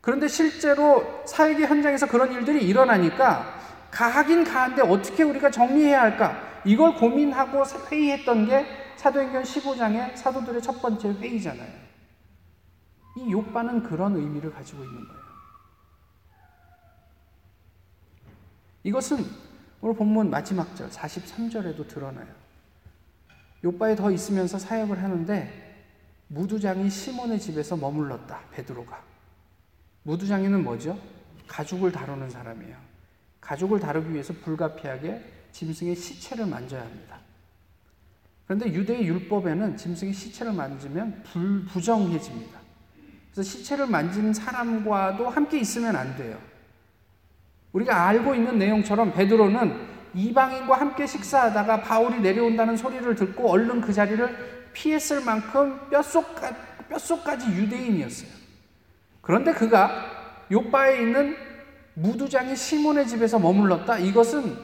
그런데 0.00 0.26
실제로 0.26 1.22
사회계 1.26 1.66
현장에서 1.66 2.06
그런 2.06 2.32
일들이 2.32 2.66
일어나니까 2.66 3.60
가하긴 3.90 4.44
가한데 4.44 4.82
어떻게 4.82 5.22
우리가 5.22 5.50
정리해야 5.50 6.00
할까? 6.00 6.40
이걸 6.64 6.94
고민하고 6.94 7.62
회의했던 7.90 8.46
게 8.48 8.66
사도행전 9.02 9.42
15장의 9.42 10.14
사도들의 10.14 10.62
첫 10.62 10.80
번째 10.80 11.08
회의잖아요. 11.08 11.72
이 13.16 13.32
욕바는 13.32 13.82
그런 13.82 14.14
의미를 14.14 14.52
가지고 14.52 14.84
있는 14.84 15.08
거예요. 15.08 15.22
이것은 18.84 19.24
오늘 19.80 19.96
본문 19.96 20.30
마지막 20.30 20.76
절 20.76 20.88
43절에도 20.88 21.88
드러나요. 21.88 22.28
요바에 23.64 23.96
더 23.96 24.08
있으면서 24.12 24.56
사역을 24.56 25.02
하는데 25.02 25.84
무두장이 26.28 26.88
시몬의 26.88 27.40
집에서 27.40 27.76
머물렀다. 27.76 28.40
베드로가. 28.52 29.02
무두장이는 30.04 30.62
뭐죠? 30.62 30.96
가죽을 31.48 31.90
다루는 31.90 32.30
사람이에요. 32.30 32.76
가죽을 33.40 33.80
다루기 33.80 34.12
위해서 34.12 34.32
불가피하게 34.32 35.48
짐승의 35.50 35.96
시체를 35.96 36.46
만져야 36.46 36.82
합니다. 36.82 37.11
그런데 38.46 38.72
유대의 38.72 39.06
율법에는 39.06 39.76
짐승의 39.76 40.12
시체를 40.12 40.52
만지면 40.52 41.22
불, 41.24 41.64
부정해집니다. 41.66 42.60
그래서 43.32 43.42
시체를 43.48 43.86
만지는 43.86 44.34
사람과도 44.34 45.28
함께 45.28 45.58
있으면 45.58 45.96
안 45.96 46.16
돼요. 46.16 46.38
우리가 47.72 48.06
알고 48.08 48.34
있는 48.34 48.58
내용처럼 48.58 49.12
베드로는 49.12 49.92
이방인과 50.14 50.78
함께 50.78 51.06
식사하다가 51.06 51.80
바울이 51.80 52.20
내려온다는 52.20 52.76
소리를 52.76 53.14
듣고 53.14 53.50
얼른 53.50 53.80
그 53.80 53.92
자리를 53.92 54.70
피했을 54.74 55.24
만큼 55.24 55.78
뼛속까지, 55.90 56.56
뼛속까지 56.90 57.46
유대인이었어요. 57.46 58.30
그런데 59.22 59.52
그가 59.52 60.44
요바에 60.50 61.00
있는 61.00 61.36
무두장의 61.94 62.56
시몬의 62.56 63.06
집에서 63.06 63.38
머물렀다. 63.38 63.98
이것은 63.98 64.56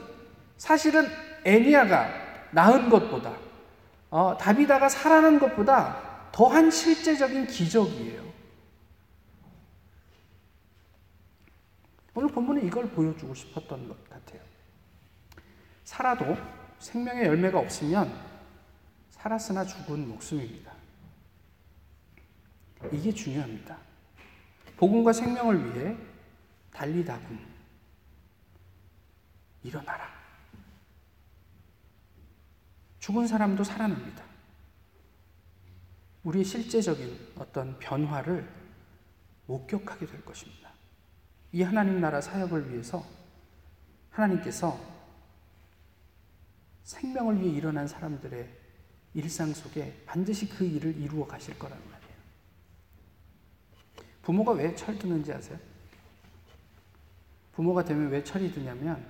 사실은 0.57 1.07
애니아가 1.43 2.09
낳은 2.51 2.89
것보다 2.89 3.31
어, 4.09 4.35
다비다가 4.37 4.89
살아난 4.89 5.39
것보다 5.39 6.29
더한 6.31 6.71
실제적인 6.71 7.47
기적이에요. 7.47 8.29
오늘 12.15 12.29
본문은 12.29 12.65
이걸 12.65 12.89
보여주고 12.89 13.33
싶었던 13.33 13.87
것 13.87 14.09
같아요. 14.09 14.41
살아도 15.83 16.35
생명의 16.79 17.25
열매가 17.25 17.59
없으면 17.59 18.13
살았으나 19.11 19.65
죽은 19.65 20.07
목숨입니다. 20.07 20.71
이게 22.91 23.13
중요합니다. 23.13 23.77
복음과 24.77 25.13
생명을 25.13 25.75
위해 25.75 25.97
달리다군. 26.73 27.39
일어나라. 29.63 30.18
죽은 32.99 33.27
사람도 33.27 33.63
살아납니다. 33.63 34.23
우리의 36.23 36.43
실제적인 36.43 37.33
어떤 37.37 37.79
변화를 37.79 38.47
목격하게 39.47 40.05
될 40.05 40.23
것입니다. 40.25 40.69
이 41.51 41.63
하나님 41.63 41.99
나라 41.99 42.21
사역을 42.21 42.71
위해서 42.71 43.05
하나님께서 44.11 44.79
생명을 46.83 47.41
위해 47.41 47.51
일어난 47.51 47.87
사람들의 47.87 48.49
일상 49.13 49.53
속에 49.53 50.03
반드시 50.05 50.47
그 50.49 50.65
일을 50.65 50.95
이루어 50.97 51.25
가실 51.25 51.57
거란 51.57 51.77
말이에요. 51.79 52.13
부모가 54.21 54.51
왜 54.51 54.75
철드는지 54.75 55.33
아세요? 55.33 55.57
부모가 57.53 57.83
되면 57.83 58.09
왜 58.09 58.23
철이 58.23 58.51
드냐면 58.51 59.05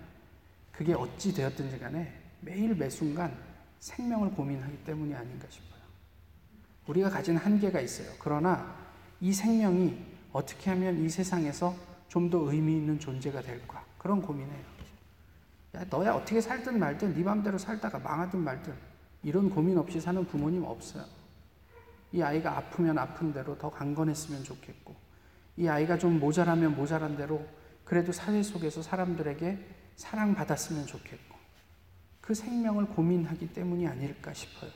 그게 0.72 0.94
어찌 0.94 1.34
되었든지 1.34 1.80
간에 1.80 2.14
매일 2.42 2.74
매순간 2.76 3.49
생명을 3.80 4.32
고민하기 4.32 4.84
때문이 4.84 5.14
아닌가 5.14 5.48
싶어요. 5.50 5.80
우리가 6.88 7.10
가진 7.10 7.38
한계가 7.38 7.80
있어요. 7.82 8.10
그러나 8.20 8.76
이 9.22 9.32
생명이 9.34 9.98
어떻게 10.32 10.70
하면 10.72 11.04
이 11.04 11.10
세상에서 11.10 11.76
좀 12.08 12.30
더 12.30 12.52
의미 12.52 12.78
있는 12.78 13.00
존재가 13.00 13.42
될까? 13.42 13.84
그런 13.98 14.22
고민해요. 14.22 14.80
야, 15.76 15.86
너야 15.90 16.14
어떻게 16.14 16.42
살든 16.42 16.80
말든 16.80 17.14
네 17.14 17.24
맘대로 17.24 17.58
살다가 17.58 18.00
망하든 18.00 18.40
말든 18.40 18.74
이런 19.22 19.50
고민 19.50 19.78
없이 19.78 20.02
사는 20.02 20.26
부모님 20.26 20.64
없어요. 20.64 21.06
이 22.12 22.22
아이가 22.22 22.58
아프면 22.58 22.98
아픈 22.98 23.32
대로 23.32 23.58
더 23.58 23.70
강건했으면 23.70 24.44
좋겠고 24.44 24.96
이 25.58 25.68
아이가 25.68 25.98
좀 25.98 26.20
모자라면 26.20 26.76
모자란 26.76 27.16
대로 27.16 27.46
그래도 27.86 28.12
사회 28.12 28.42
속에서 28.42 28.82
사람들에게 28.82 29.60
사랑받았으면 29.96 30.88
좋겠고 30.88 31.38
그 32.30 32.36
생명을 32.36 32.86
고민하기 32.86 33.54
때문이 33.54 33.88
아닐까 33.88 34.32
싶어요. 34.32 34.70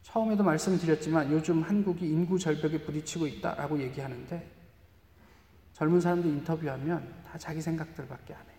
처음에도 0.00 0.42
말씀드렸지만 0.42 1.30
요즘 1.30 1.62
한국이 1.62 2.08
인구 2.08 2.38
절벽에 2.38 2.82
부딪히고 2.82 3.26
있다라고 3.26 3.78
얘기하는데 3.82 4.50
젊은 5.74 6.00
사람들 6.00 6.30
인터뷰하면 6.30 7.14
다 7.26 7.36
자기 7.36 7.60
생각들밖에 7.60 8.32
안 8.32 8.40
해. 8.40 8.52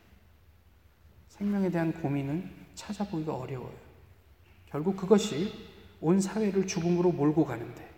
생명에 1.30 1.72
대한 1.72 1.92
고민은 1.92 2.48
찾아보기가 2.76 3.36
어려워요. 3.36 3.74
결국 4.68 4.96
그것이 4.96 5.52
온 6.02 6.22
사회를 6.22 6.68
죽음으로 6.68 7.14
몰고 7.14 7.46
가는데 7.46 7.90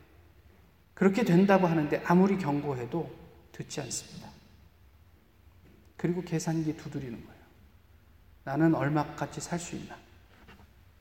그렇게 0.93 1.25
된다고 1.25 1.67
하는데 1.67 2.01
아무리 2.05 2.37
경고해도 2.37 3.13
듣지 3.51 3.81
않습니다. 3.81 4.29
그리고 5.97 6.21
계산기 6.21 6.77
두드리는 6.77 7.21
거예요. 7.21 7.32
나는 8.43 8.75
얼마까지 8.75 9.41
살 9.41 9.59
수 9.59 9.75
있나? 9.75 9.95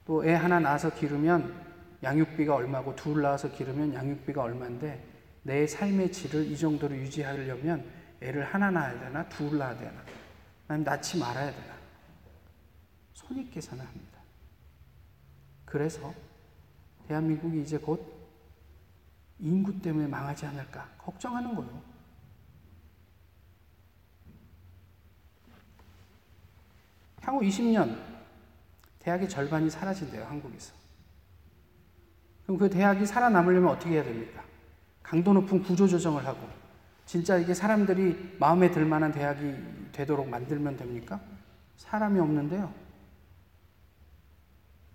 또 0.05 0.25
애 0.25 0.35
하나 0.35 0.59
낳아서 0.61 0.91
기르면 0.95 1.55
양육비가 2.03 2.55
얼마고 2.55 2.95
둘 2.97 3.23
낳아서 3.23 3.51
기르면 3.53 3.95
양육비가 3.95 4.43
얼마인데 4.43 5.05
내 5.43 5.67
삶의 5.67 6.11
질을 6.13 6.47
이 6.47 6.57
정도로 6.57 6.95
유지하려면 6.97 7.85
애를 8.21 8.45
하나 8.45 8.71
낳아야 8.71 8.99
되나 8.99 9.29
둘 9.29 9.59
낳아야 9.59 9.77
되나? 9.79 10.03
난 10.67 10.83
낳지 10.85 11.19
말아야 11.19 11.51
되나? 11.53 11.75
손익 13.15 13.51
계산을 13.53 13.85
합니다. 13.85 14.19
그래서 15.65 16.13
대한민국이 17.09 17.63
이제 17.63 17.79
곧 17.79 18.05
인구 19.39 19.81
때문에 19.81 20.07
망하지 20.07 20.47
않을까 20.47 20.89
걱정하는 20.99 21.55
거예요. 21.55 21.92
향후 27.23 27.41
20년 27.41 27.97
대학의 28.99 29.29
절반이 29.29 29.71
사라진대요, 29.71 30.25
한국에서. 30.25 30.75
그럼 32.45 32.59
그 32.59 32.71
대학이 32.71 33.07
살아남으려면 33.07 33.71
어떻게 33.71 33.95
해야 33.95 34.05
됩니까? 34.05 34.43
강도 35.03 35.33
높은 35.33 35.63
구조 35.63 35.87
조정을 35.87 36.25
하고 36.27 36.49
진짜 37.07 37.37
이게 37.37 37.55
사람들이 37.55 38.37
마음에 38.39 38.71
들 38.71 38.85
만한 38.85 39.13
대학이 39.13 39.55
되도록 39.93 40.29
만들면 40.29 40.77
됩니까? 40.77 41.21
사람이 41.77 42.19
없는데요. 42.21 42.73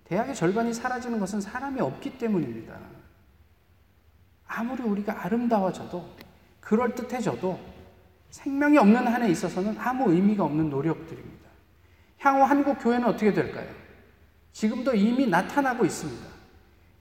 대학의 0.05 0.35
절반이 0.35 0.73
사라지는 0.73 1.19
것은 1.19 1.41
사람이 1.41 1.81
없기 1.81 2.17
때문입니다. 2.17 2.79
아무리 4.47 4.83
우리가 4.83 5.25
아름다워져도 5.25 6.15
그럴듯해져도 6.61 7.59
생명이 8.29 8.77
없는 8.77 9.07
한에 9.07 9.29
있어서는 9.29 9.77
아무 9.77 10.11
의미가 10.11 10.45
없는 10.45 10.69
노력들입니다. 10.69 11.36
향후 12.19 12.43
한국 12.43 12.77
교회는 12.79 13.07
어떻게 13.07 13.33
될까요? 13.33 13.67
지금도 14.51 14.95
이미 14.95 15.27
나타나고 15.27 15.85
있습니다. 15.85 16.25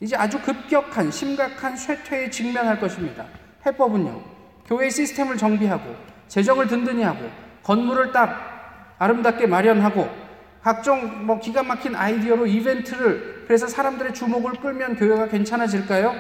이제 0.01 0.15
아주 0.17 0.41
급격한 0.43 1.11
심각한 1.11 1.77
쇠퇴에 1.77 2.31
직면할 2.31 2.79
것입니다. 2.79 3.27
해법은요. 3.65 4.23
교회 4.67 4.91
시스템을 4.91 5.37
정비하고 5.37 5.95
재정을 6.29 6.67
든든히 6.67 7.03
하고 7.03 7.31
건물을 7.63 8.13
딱 8.13 8.95
아름답게 8.99 9.47
마련하고 9.47 10.09
각종 10.61 11.27
뭐 11.27 11.39
기가 11.39 11.63
막힌 11.63 11.95
아이디어로 11.95 12.47
이벤트를 12.47 13.45
그래서 13.47 13.67
사람들의 13.69 14.13
주목을 14.15 14.55
끌면 14.55 14.97
교회가 14.97 15.29
괜찮아질까요? 15.29 16.15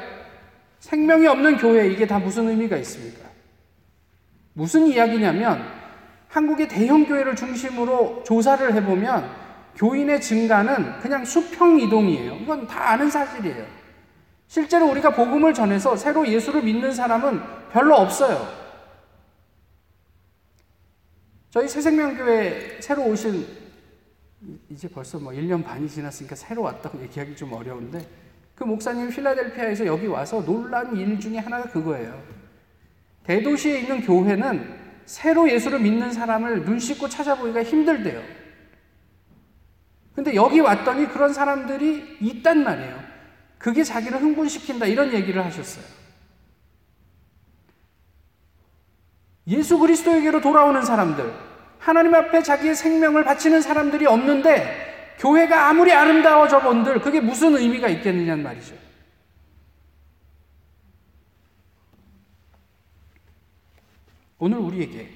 생명이 0.79 1.27
없는 1.27 1.57
교회 1.57 1.89
이게 1.89 2.07
다 2.07 2.19
무슨 2.19 2.49
의미가 2.49 2.77
있습니까? 2.79 3.29
무슨 4.53 4.87
이야기냐면 4.87 5.76
한국의 6.29 6.69
대형 6.69 7.05
교회를 7.05 7.37
중심으로 7.37 8.23
조사를 8.25 8.75
해보면 8.75 9.31
교인의 9.77 10.21
증가는 10.21 10.99
그냥 11.01 11.25
수평 11.25 11.79
이동이에요. 11.79 12.37
이건 12.37 12.67
다 12.67 12.91
아는 12.91 13.11
사실이에요. 13.11 13.67
실제로 14.49 14.91
우리가 14.91 15.11
복음을 15.11 15.53
전해서 15.53 15.97
새로 15.97 16.27
예수를 16.27 16.62
믿는 16.62 16.93
사람은 16.93 17.41
별로 17.73 17.97
없어요. 17.97 18.47
저희 21.51 21.69
새생명교회 21.69 22.79
새로 22.81 23.05
오신 23.05 23.47
이제 24.71 24.89
벌써 24.89 25.19
뭐 25.19 25.33
1년 25.33 25.65
반이 25.65 25.89
지났으니까 25.89 26.37
새로 26.37 26.62
왔다고 26.62 27.01
얘기하기 27.03 27.35
좀 27.35 27.53
어려운데 27.53 28.07
그 28.55 28.65
목사님 28.65 29.11
필라델피아에서 29.11 29.87
여기 29.87 30.07
와서 30.07 30.45
놀란 30.45 30.97
일 30.97 31.19
중에 31.19 31.39
하나가 31.39 31.69
그거예요. 31.71 32.23
대도시에 33.25 33.81
있는 33.81 34.01
교회는 34.03 34.86
새로 35.07 35.49
예수를 35.51 35.79
믿는 35.79 36.12
사람을 36.12 36.64
눈 36.64 36.79
씻고 36.79 37.09
찾아보기가 37.09 37.62
힘들대요. 37.62 38.23
근데 40.14 40.35
여기 40.35 40.61
왔더니 40.61 41.09
그런 41.09 41.33
사람들이 41.33 42.19
있단 42.21 42.64
말이에요. 42.64 43.07
그게 43.59 43.85
자기를 43.85 44.21
흥분시킨다 44.21 44.87
이런 44.87 45.12
얘기를 45.12 45.45
하셨어요. 45.45 45.85
예수 49.49 49.79
그리스도에게로 49.79 50.40
돌아오는 50.40 50.83
사람들, 50.83 51.33
하나님 51.79 52.14
앞에 52.14 52.42
자기의 52.42 52.75
생명을 52.75 53.25
바치는 53.25 53.61
사람들이 53.61 54.07
없는데 54.07 55.14
교회가 55.19 55.69
아무리 55.69 55.92
아름다워져 55.92 56.61
본들 56.61 57.01
그게 57.01 57.21
무슨 57.21 57.57
의미가 57.57 57.88
있겠느냐는 57.88 58.42
말이죠. 58.42 58.86
오늘 64.38 64.59
우리에게 64.59 65.11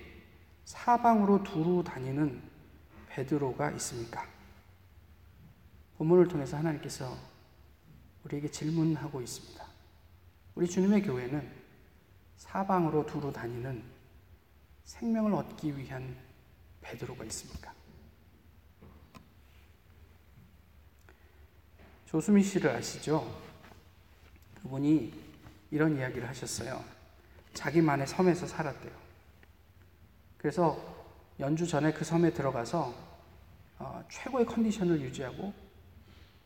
사방으로 0.64 1.42
두루 1.42 1.85
다니는 1.85 2.40
베드로가 3.09 3.70
있습니까? 3.72 4.26
본문을 5.98 6.28
통해서 6.28 6.56
하나님께서 6.56 7.18
우리에게 8.24 8.50
질문하고 8.50 9.20
있습니다. 9.20 9.66
우리 10.54 10.66
주님의 10.68 11.02
교회는 11.02 11.50
사방으로 12.38 13.04
두루 13.04 13.30
다니는 13.30 13.83
생명을 14.85 15.35
얻기 15.35 15.76
위한 15.76 16.16
베드로가 16.80 17.24
있습니까? 17.24 17.74
조수미 22.06 22.42
씨를 22.42 22.70
아시죠? 22.70 23.38
그분이 24.62 25.12
이런 25.70 25.96
이야기를 25.96 26.26
하셨어요. 26.26 26.83
자기만의 27.52 28.06
섬에서 28.06 28.46
살았대요. 28.46 29.10
그래서 30.40 30.79
연주 31.38 31.66
전에 31.66 31.92
그 31.92 32.03
섬에 32.03 32.33
들어가서 32.33 32.94
어, 33.79 34.03
최고의 34.11 34.46
컨디션을 34.46 34.98
유지하고 35.03 35.53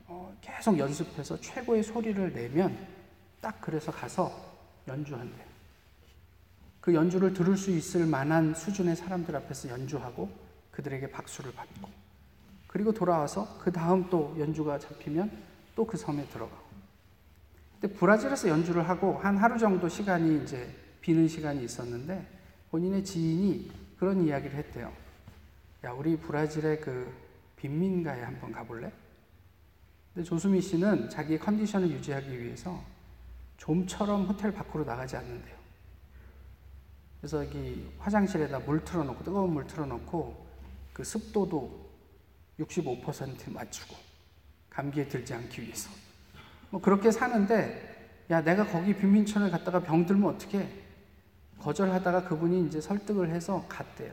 어, 0.06 0.36
계속 0.40 0.76
연습해서 0.76 1.40
최고의 1.40 1.84
소리를 1.84 2.32
내면 2.32 2.76
딱 3.40 3.60
그래서 3.60 3.92
가서 3.92 4.32
연주한대요. 4.88 5.44
그 6.80 6.92
연주를 6.92 7.32
들을 7.32 7.56
수 7.56 7.70
있을 7.70 8.04
만한 8.04 8.52
수준의 8.52 8.96
사람들 8.96 9.36
앞에서 9.36 9.68
연주하고 9.68 10.28
그들에게 10.72 11.08
박수를 11.12 11.52
받고 11.52 11.88
그리고 12.66 12.92
돌아와서 12.92 13.56
그 13.60 13.70
다음 13.70 14.10
또 14.10 14.34
연주가 14.40 14.76
잡히면 14.76 15.30
또 15.76 15.86
그 15.86 15.96
섬에 15.96 16.26
들어가고 16.26 16.64
근데 17.80 17.94
브라질에서 17.94 18.48
연주를 18.48 18.88
하고 18.88 19.18
한 19.18 19.36
하루 19.36 19.56
정도 19.56 19.88
시간이 19.88 20.42
이제 20.42 20.68
비는 21.00 21.28
시간이 21.28 21.62
있었는데 21.64 22.26
본인의 22.72 23.04
지인이 23.04 23.83
그런 24.04 24.22
이야기를 24.22 24.54
했대요. 24.58 24.92
야, 25.82 25.92
우리 25.92 26.14
브라질의 26.18 26.82
그 26.82 27.10
빈민가에 27.56 28.22
한번 28.22 28.52
가볼래? 28.52 28.92
근데 30.12 30.28
조수미 30.28 30.60
씨는 30.60 31.08
자기의 31.08 31.38
컨디션을 31.38 31.90
유지하기 31.90 32.38
위해서 32.38 32.84
좀처럼 33.56 34.26
호텔 34.26 34.52
밖으로 34.52 34.84
나가지 34.84 35.16
않는데요. 35.16 35.56
그래서 37.18 37.46
여기 37.46 37.90
화장실에다 37.98 38.58
물 38.58 38.84
틀어놓고 38.84 39.24
뜨거운 39.24 39.54
물 39.54 39.66
틀어놓고 39.66 40.46
그 40.92 41.02
습도도 41.02 41.88
65% 42.60 43.50
맞추고 43.54 43.96
감기에 44.68 45.08
들지 45.08 45.32
않기 45.32 45.62
위해서 45.62 45.88
뭐 46.68 46.78
그렇게 46.78 47.10
사는데 47.10 48.26
야 48.28 48.42
내가 48.42 48.66
거기 48.66 48.94
빈민촌에 48.94 49.48
갔다가 49.48 49.80
병 49.80 50.04
들면 50.04 50.34
어떻게 50.34 50.83
거절하다가 51.60 52.24
그분이 52.28 52.66
이제 52.66 52.80
설득을 52.80 53.30
해서 53.30 53.64
갔대요. 53.68 54.12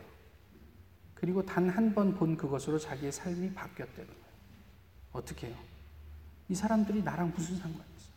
그리고 1.16 1.46
단 1.46 1.70
한 1.70 1.94
번 1.94 2.16
본 2.16 2.36
그것으로 2.38 2.80
자기의 2.80 3.12
삶이 3.12 3.54
바뀌었대요. 3.54 4.08
어떻게 5.12 5.48
해요? 5.48 5.56
이 6.50 6.56
사람들이 6.56 7.04
나랑 7.04 7.34
무슨 7.36 7.58
상관이 7.58 7.86
있어? 7.98 8.10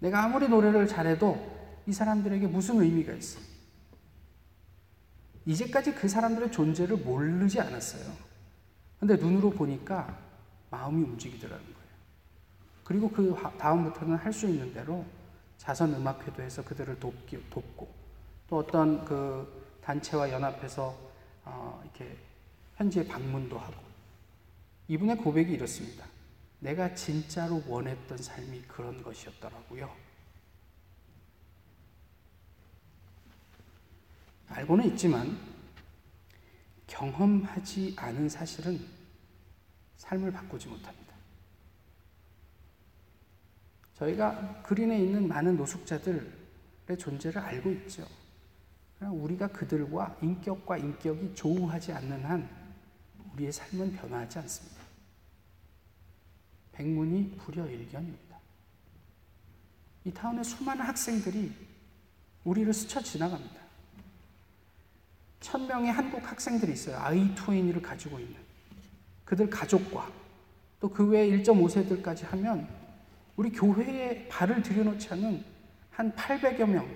내가 0.00 0.24
아무리 0.24 0.48
노래를 0.48 0.88
잘해도 0.88 1.82
이 1.86 1.92
사람들에게 1.92 2.46
무슨 2.48 2.80
의미가 2.80 3.12
있어? 3.12 3.38
이제까지 5.46 5.94
그 5.94 6.08
사람들의 6.08 6.52
존재를 6.52 6.96
모르지 6.98 7.60
않았어요. 7.60 8.12
근데 8.98 9.16
눈으로 9.16 9.50
보니까 9.50 10.18
마음이 10.70 11.02
움직이더라는 11.02 11.64
거예요. 11.64 11.78
그리고 12.84 13.10
그 13.10 13.34
다음부터는 13.58 14.16
할 14.16 14.32
수 14.32 14.48
있는 14.48 14.72
대로 14.72 15.04
자선 15.56 15.94
음악회도 15.94 16.42
해서 16.42 16.62
그들을 16.64 16.98
돕기, 17.00 17.50
돕고 17.50 17.88
또 18.50 18.58
어떤 18.58 19.04
그 19.04 19.78
단체와 19.80 20.32
연합해서 20.32 20.94
어, 21.44 21.80
이렇게 21.84 22.18
현지에 22.74 23.06
방문도 23.06 23.56
하고 23.56 23.80
이분의 24.88 25.18
고백이 25.18 25.52
이렇습니다. 25.52 26.04
내가 26.58 26.92
진짜로 26.94 27.62
원했던 27.68 28.18
삶이 28.18 28.62
그런 28.62 29.02
것이었더라고요. 29.04 29.88
알고는 34.48 34.86
있지만 34.86 35.38
경험하지 36.88 37.94
않은 37.96 38.28
사실은 38.28 38.84
삶을 39.96 40.32
바꾸지 40.32 40.66
못합니다. 40.66 41.14
저희가 43.94 44.62
그린에 44.62 44.98
있는 44.98 45.28
많은 45.28 45.56
노숙자들의 45.56 46.26
존재를 46.98 47.40
알고 47.40 47.70
있죠. 47.70 48.19
우리가 49.08 49.48
그들과 49.48 50.16
인격과 50.20 50.76
인격이 50.76 51.34
조우하지 51.34 51.92
않는 51.92 52.24
한 52.24 52.48
우리의 53.34 53.52
삶은 53.52 53.96
변화하지 53.96 54.38
않습니다. 54.40 54.80
백문이 56.72 57.36
불여일견입니다. 57.38 58.38
이 60.04 60.12
타운의 60.12 60.44
수많은 60.44 60.84
학생들이 60.84 61.52
우리를 62.44 62.72
스쳐 62.72 63.02
지나갑니다. 63.02 63.60
천 65.40 65.66
명의 65.66 65.90
한국 65.90 66.22
학생들이 66.28 66.72
있어요. 66.72 66.98
아이 66.98 67.34
투애니를 67.34 67.80
가지고 67.82 68.18
있는. 68.18 68.36
그들 69.24 69.48
가족과 69.48 70.10
또 70.80 70.88
그 70.88 71.06
외에 71.06 71.28
1.5세들까지 71.30 72.24
하면 72.30 72.66
우리 73.36 73.50
교회에 73.50 74.28
발을 74.28 74.62
들여놓지 74.62 75.10
않은 75.12 75.44
한 75.90 76.12
800여 76.14 76.66
명 76.66 76.88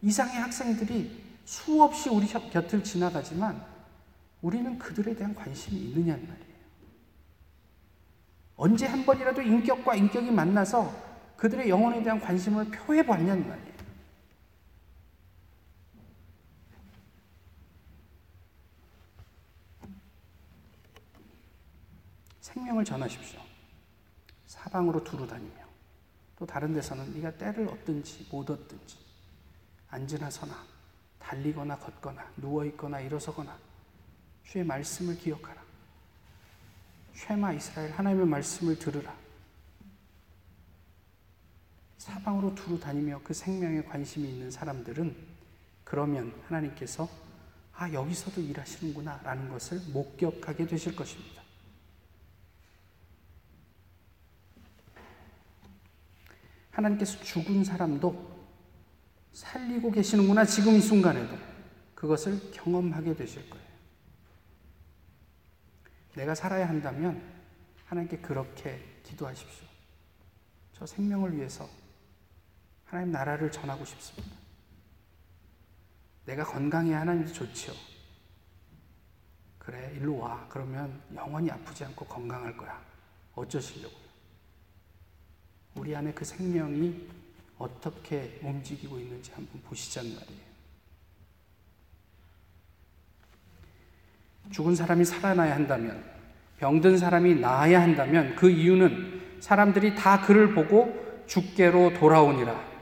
이상의 0.00 0.34
학생들이 0.36 1.21
수없이 1.44 2.08
우리 2.08 2.26
곁을 2.26 2.84
지나가지만 2.84 3.64
우리는 4.40 4.78
그들에 4.78 5.14
대한 5.14 5.34
관심이 5.34 5.80
있느냐는 5.80 6.26
말이에요. 6.26 6.52
언제 8.56 8.86
한 8.86 9.04
번이라도 9.04 9.42
인격과 9.42 9.94
인격이 9.94 10.30
만나서 10.30 10.92
그들의 11.36 11.68
영혼에 11.68 12.02
대한 12.02 12.20
관심을 12.20 12.70
표해 12.70 13.04
보았냐는 13.04 13.48
말이에요. 13.48 13.72
생명을 22.40 22.84
전하십시오. 22.84 23.40
사방으로 24.46 25.02
두루 25.02 25.26
다니며 25.26 25.62
또 26.36 26.46
다른 26.46 26.72
데서는 26.72 27.14
네가 27.14 27.32
때를 27.32 27.68
얻든지 27.68 28.28
못 28.30 28.50
얻든지 28.50 28.98
앉으나 29.88 30.30
서나 30.30 30.54
달리거나 31.22 31.78
걷거나 31.78 32.30
누워있거나 32.36 33.00
일어서거나 33.00 33.56
주의 34.44 34.64
말씀을 34.64 35.16
기억하라. 35.16 35.62
쉐마 37.14 37.52
이스라엘 37.52 37.92
하나님의 37.92 38.26
말씀을 38.26 38.78
들으라. 38.78 39.14
사방으로 41.98 42.54
두루 42.54 42.80
다니며 42.80 43.20
그 43.22 43.32
생명에 43.32 43.82
관심이 43.84 44.28
있는 44.28 44.50
사람들은 44.50 45.16
그러면 45.84 46.34
하나님께서 46.48 47.08
아 47.74 47.90
여기서도 47.92 48.40
일하시는구나 48.40 49.20
라는 49.22 49.48
것을 49.48 49.80
목격하게 49.92 50.66
되실 50.66 50.96
것입니다. 50.96 51.42
하나님께서 56.72 57.22
죽은 57.22 57.64
사람도 57.64 58.31
살리고 59.32 59.90
계시는구나 59.90 60.44
지금 60.44 60.74
이 60.74 60.80
순간에도 60.80 61.36
그것을 61.94 62.50
경험하게 62.52 63.14
되실 63.14 63.48
거예요. 63.48 63.66
내가 66.14 66.34
살아야 66.34 66.68
한다면 66.68 67.22
하나님께 67.86 68.18
그렇게 68.18 69.00
기도하십시오. 69.02 69.66
저 70.72 70.86
생명을 70.86 71.36
위해서 71.36 71.68
하나님 72.84 73.12
나라를 73.12 73.50
전하고 73.50 73.84
싶습니다. 73.84 74.36
내가 76.26 76.44
건강해야 76.44 77.00
하나님도 77.00 77.32
좋지요. 77.32 77.72
그래, 79.58 79.92
일로 79.96 80.18
와. 80.18 80.46
그러면 80.48 81.00
영원히 81.14 81.50
아프지 81.50 81.84
않고 81.84 82.04
건강할 82.06 82.56
거야. 82.56 82.82
어쩌시려고요? 83.34 84.02
우리 85.76 85.96
안에 85.96 86.12
그 86.12 86.24
생명이 86.24 87.08
어떻게 87.62 88.40
움직이고 88.42 88.98
있는지 88.98 89.30
한번 89.32 89.62
보시자는 89.62 90.14
말이에요. 90.14 90.52
죽은 94.50 94.74
사람이 94.74 95.04
살아나야 95.04 95.54
한다면, 95.54 96.04
병든 96.58 96.98
사람이 96.98 97.36
나아야 97.36 97.80
한다면 97.80 98.34
그 98.34 98.50
이유는 98.50 99.38
사람들이 99.40 99.94
다 99.94 100.20
그를 100.20 100.54
보고 100.54 101.24
죽게로 101.26 101.94
돌아오니라. 101.94 102.72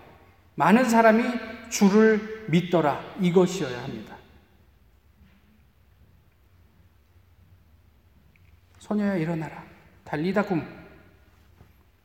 많은 0.54 0.88
사람이 0.88 1.22
주를 1.70 2.46
믿더라. 2.48 3.16
이것이어야 3.20 3.82
합니다. 3.82 4.16
소녀야 8.78 9.16
일어나라. 9.16 9.64
달리다 10.04 10.42
굼. 10.44 10.66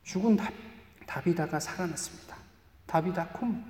죽은 0.04 0.36
다, 0.36 0.52
다비다가 1.08 1.60
살아났습니다. 1.60 2.25
다비다 2.96 3.28
쿰. 3.34 3.62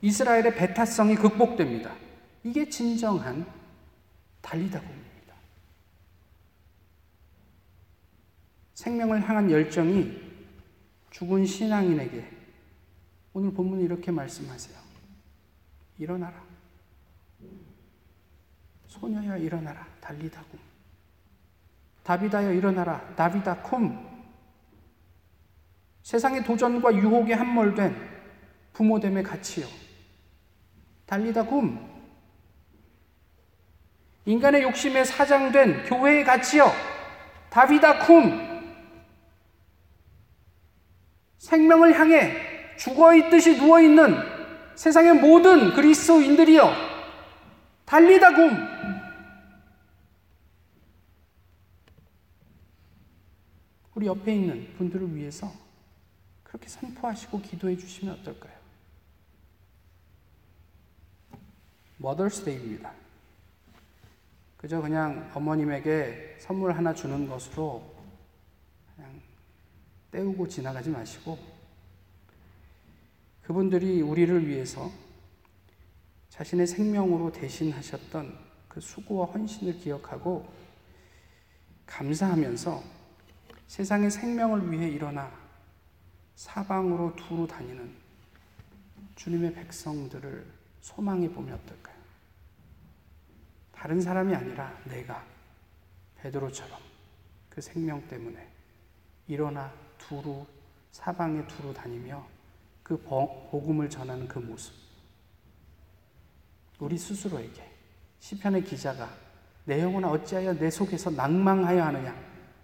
이스라엘의 0.00 0.56
배타성이 0.56 1.14
극복됩니다. 1.14 1.94
이게 2.42 2.68
진정한 2.68 3.46
달리다 4.40 4.80
굼입니다. 4.80 5.34
생명을 8.74 9.28
향한 9.28 9.48
열정이 9.48 10.20
죽은 11.10 11.46
신앙인에게 11.46 12.28
오늘 13.32 13.52
본문이 13.52 13.84
이렇게 13.84 14.10
말씀하세요. 14.10 14.76
일어나라. 15.98 16.42
소녀야 18.88 19.36
일어나라. 19.36 19.86
달리다 20.00 20.42
굼. 20.42 20.58
다비다여 22.02 22.52
일어나라. 22.54 23.14
다비다 23.14 23.62
쿰. 23.62 24.07
세상의 26.02 26.44
도전과 26.44 26.94
유혹에 26.94 27.34
함몰된 27.34 27.94
부모됨의 28.72 29.22
가치요. 29.22 29.66
달리다 31.06 31.44
굼. 31.46 31.78
인간의 34.24 34.62
욕심에 34.62 35.04
사장된 35.04 35.84
교회의 35.86 36.24
가치요. 36.24 36.70
다비다 37.50 38.06
쿰. 38.06 38.48
생명을 41.38 41.98
향해 41.98 42.76
죽어 42.76 43.14
있듯이 43.14 43.56
누워 43.56 43.80
있는 43.80 44.14
세상의 44.74 45.14
모든 45.14 45.72
그리스도인들이여 45.74 46.72
달리다 47.84 48.34
굼. 48.34 48.78
우리 53.94 54.06
옆에 54.06 54.34
있는 54.34 54.74
분들을 54.76 55.16
위해서 55.16 55.50
그렇게 56.48 56.68
선포하시고 56.68 57.42
기도해 57.42 57.76
주시면 57.76 58.20
어떨까요? 58.20 58.58
Mother's 61.98 62.44
Day입니다. 62.44 62.92
그저 64.56 64.80
그냥 64.80 65.30
어머님에게 65.34 66.38
선물 66.40 66.72
하나 66.72 66.94
주는 66.94 67.28
것으로 67.28 67.94
그냥 68.96 69.20
때우고 70.10 70.48
지나가지 70.48 70.90
마시고 70.90 71.38
그분들이 73.42 74.00
우리를 74.00 74.46
위해서 74.48 74.90
자신의 76.30 76.66
생명으로 76.66 77.32
대신하셨던 77.32 78.38
그 78.68 78.80
수고와 78.80 79.26
헌신을 79.26 79.78
기억하고 79.78 80.48
감사하면서 81.86 82.82
세상의 83.66 84.10
생명을 84.10 84.72
위해 84.72 84.88
일어나 84.88 85.47
사방으로 86.38 87.16
두루 87.16 87.48
다니는 87.48 87.92
주님의 89.16 89.54
백성들을 89.54 90.46
소망해 90.80 91.28
보면 91.28 91.52
어떨까요? 91.52 91.96
다른 93.72 94.00
사람이 94.00 94.32
아니라 94.32 94.72
내가 94.84 95.24
베드로처럼 96.18 96.78
그 97.48 97.60
생명 97.60 98.06
때문에 98.06 98.48
일어나 99.26 99.72
두루 99.98 100.46
사방에 100.92 101.44
두루 101.48 101.74
다니며 101.74 102.24
그 102.84 102.96
복음을 102.98 103.90
전하는 103.90 104.28
그 104.28 104.38
모습. 104.38 104.72
우리 106.78 106.96
스스로에게 106.96 107.68
시편의 108.20 108.62
기자가 108.62 109.10
내 109.64 109.82
영혼아 109.82 110.08
어찌하여 110.08 110.54
내 110.54 110.70
속에서 110.70 111.10
낭망하여 111.10 111.82
하느냐 111.82 112.14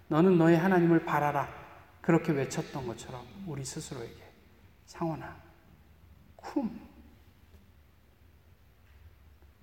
너는 0.07 0.37
너의 0.37 0.57
하나님을 0.57 1.03
바라라 1.03 1.64
그렇게 2.05 2.33
외쳤던 2.33 2.85
것처럼 2.85 3.25
우리 3.47 3.65
스스로에게 3.65 4.21
상원아 4.85 5.35
쿰. 6.37 6.69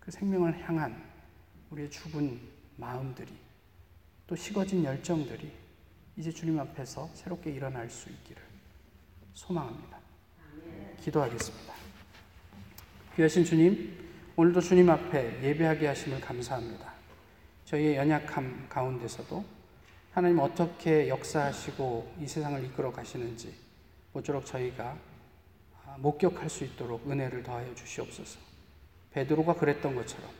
그 0.00 0.10
생명을 0.10 0.60
향한 0.66 1.04
우리의 1.70 1.88
죽은 1.88 2.40
마음들이 2.78 3.32
또 4.26 4.34
식어진 4.34 4.82
열정들이 4.82 5.52
이제 6.16 6.32
주님 6.32 6.58
앞에서 6.58 7.08
새롭게 7.14 7.52
일어날 7.52 7.88
수 7.88 8.10
있기를 8.10 8.42
소망합니다. 9.34 9.98
기도하겠습니다. 11.00 11.74
귀하신 13.14 13.44
주님, 13.44 13.96
오늘도 14.34 14.60
주님 14.60 14.90
앞에 14.90 15.44
예배하게 15.44 15.86
하심을 15.86 16.20
감사합니다. 16.20 16.92
저희의 17.66 17.98
연약함 17.98 18.66
가운데서도 18.68 19.44
하나님 20.12 20.40
어떻게 20.40 21.08
역사하시고 21.08 22.16
이 22.20 22.26
세상을 22.26 22.62
이끌어 22.66 22.92
가시는지 22.92 23.54
모쪼록 24.12 24.44
저희가 24.44 24.98
목격할 25.96 26.50
수 26.50 26.64
있도록 26.64 27.10
은혜를 27.10 27.42
더하여 27.42 27.74
주시옵소서. 27.74 28.38
베드로가 29.12 29.54
그랬던 29.54 29.94
것처럼 29.94 30.30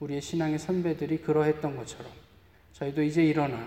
우리의 0.00 0.20
신앙의 0.20 0.58
선배들이 0.58 1.22
그러했던 1.22 1.78
것처럼 1.78 2.12
저희도 2.74 3.02
이제 3.02 3.24
일어나 3.24 3.66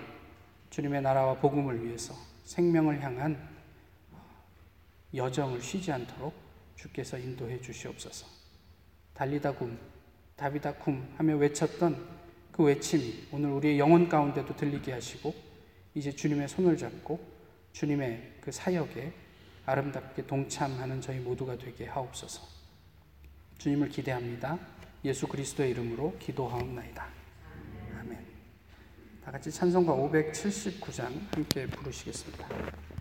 주님의 0.70 1.02
나라와 1.02 1.34
복음을 1.34 1.84
위해서 1.84 2.14
생명을 2.44 3.02
향한 3.02 3.50
여정을 5.16 5.64
쉬지 5.64 5.92
않도록 5.92 6.36
주께서 6.76 7.18
인도해 7.18 7.60
주시옵소서. 7.60 8.28
달리다 9.16 9.54
굼, 9.54 9.80
다비다 10.36 10.74
쿰 10.78 11.02
하며 11.18 11.38
외쳤던 11.38 12.08
그 12.52 12.64
외침이 12.64 13.28
오늘 13.32 13.50
우리의 13.50 13.80
영혼 13.80 14.08
가운데도 14.08 14.56
들리게 14.56 14.92
하시고 14.92 15.55
이제 15.96 16.12
주님의 16.12 16.50
손을 16.50 16.78
잡고 16.78 17.20
주님의 17.72 18.34
그 18.42 18.52
사역에 18.52 19.14
아름답게 19.66 20.28
동참하는 20.28 21.02
저희 21.02 21.20
모두가 21.20 21.58
되게 21.58 21.86
하옵소서. 21.88 22.44
주님을 23.58 23.90
기대합니다. 23.90 24.60
예수 25.06 25.28
그리스도의 25.28 25.72
이름으로 25.72 26.18
기도하옵나이다. 26.20 27.08
아멘. 28.00 28.26
다 29.24 29.32
같이 29.32 29.52
찬송가 29.52 29.94
579장 29.94 31.34
함께 31.34 31.66
부르시겠습니다. 31.68 32.95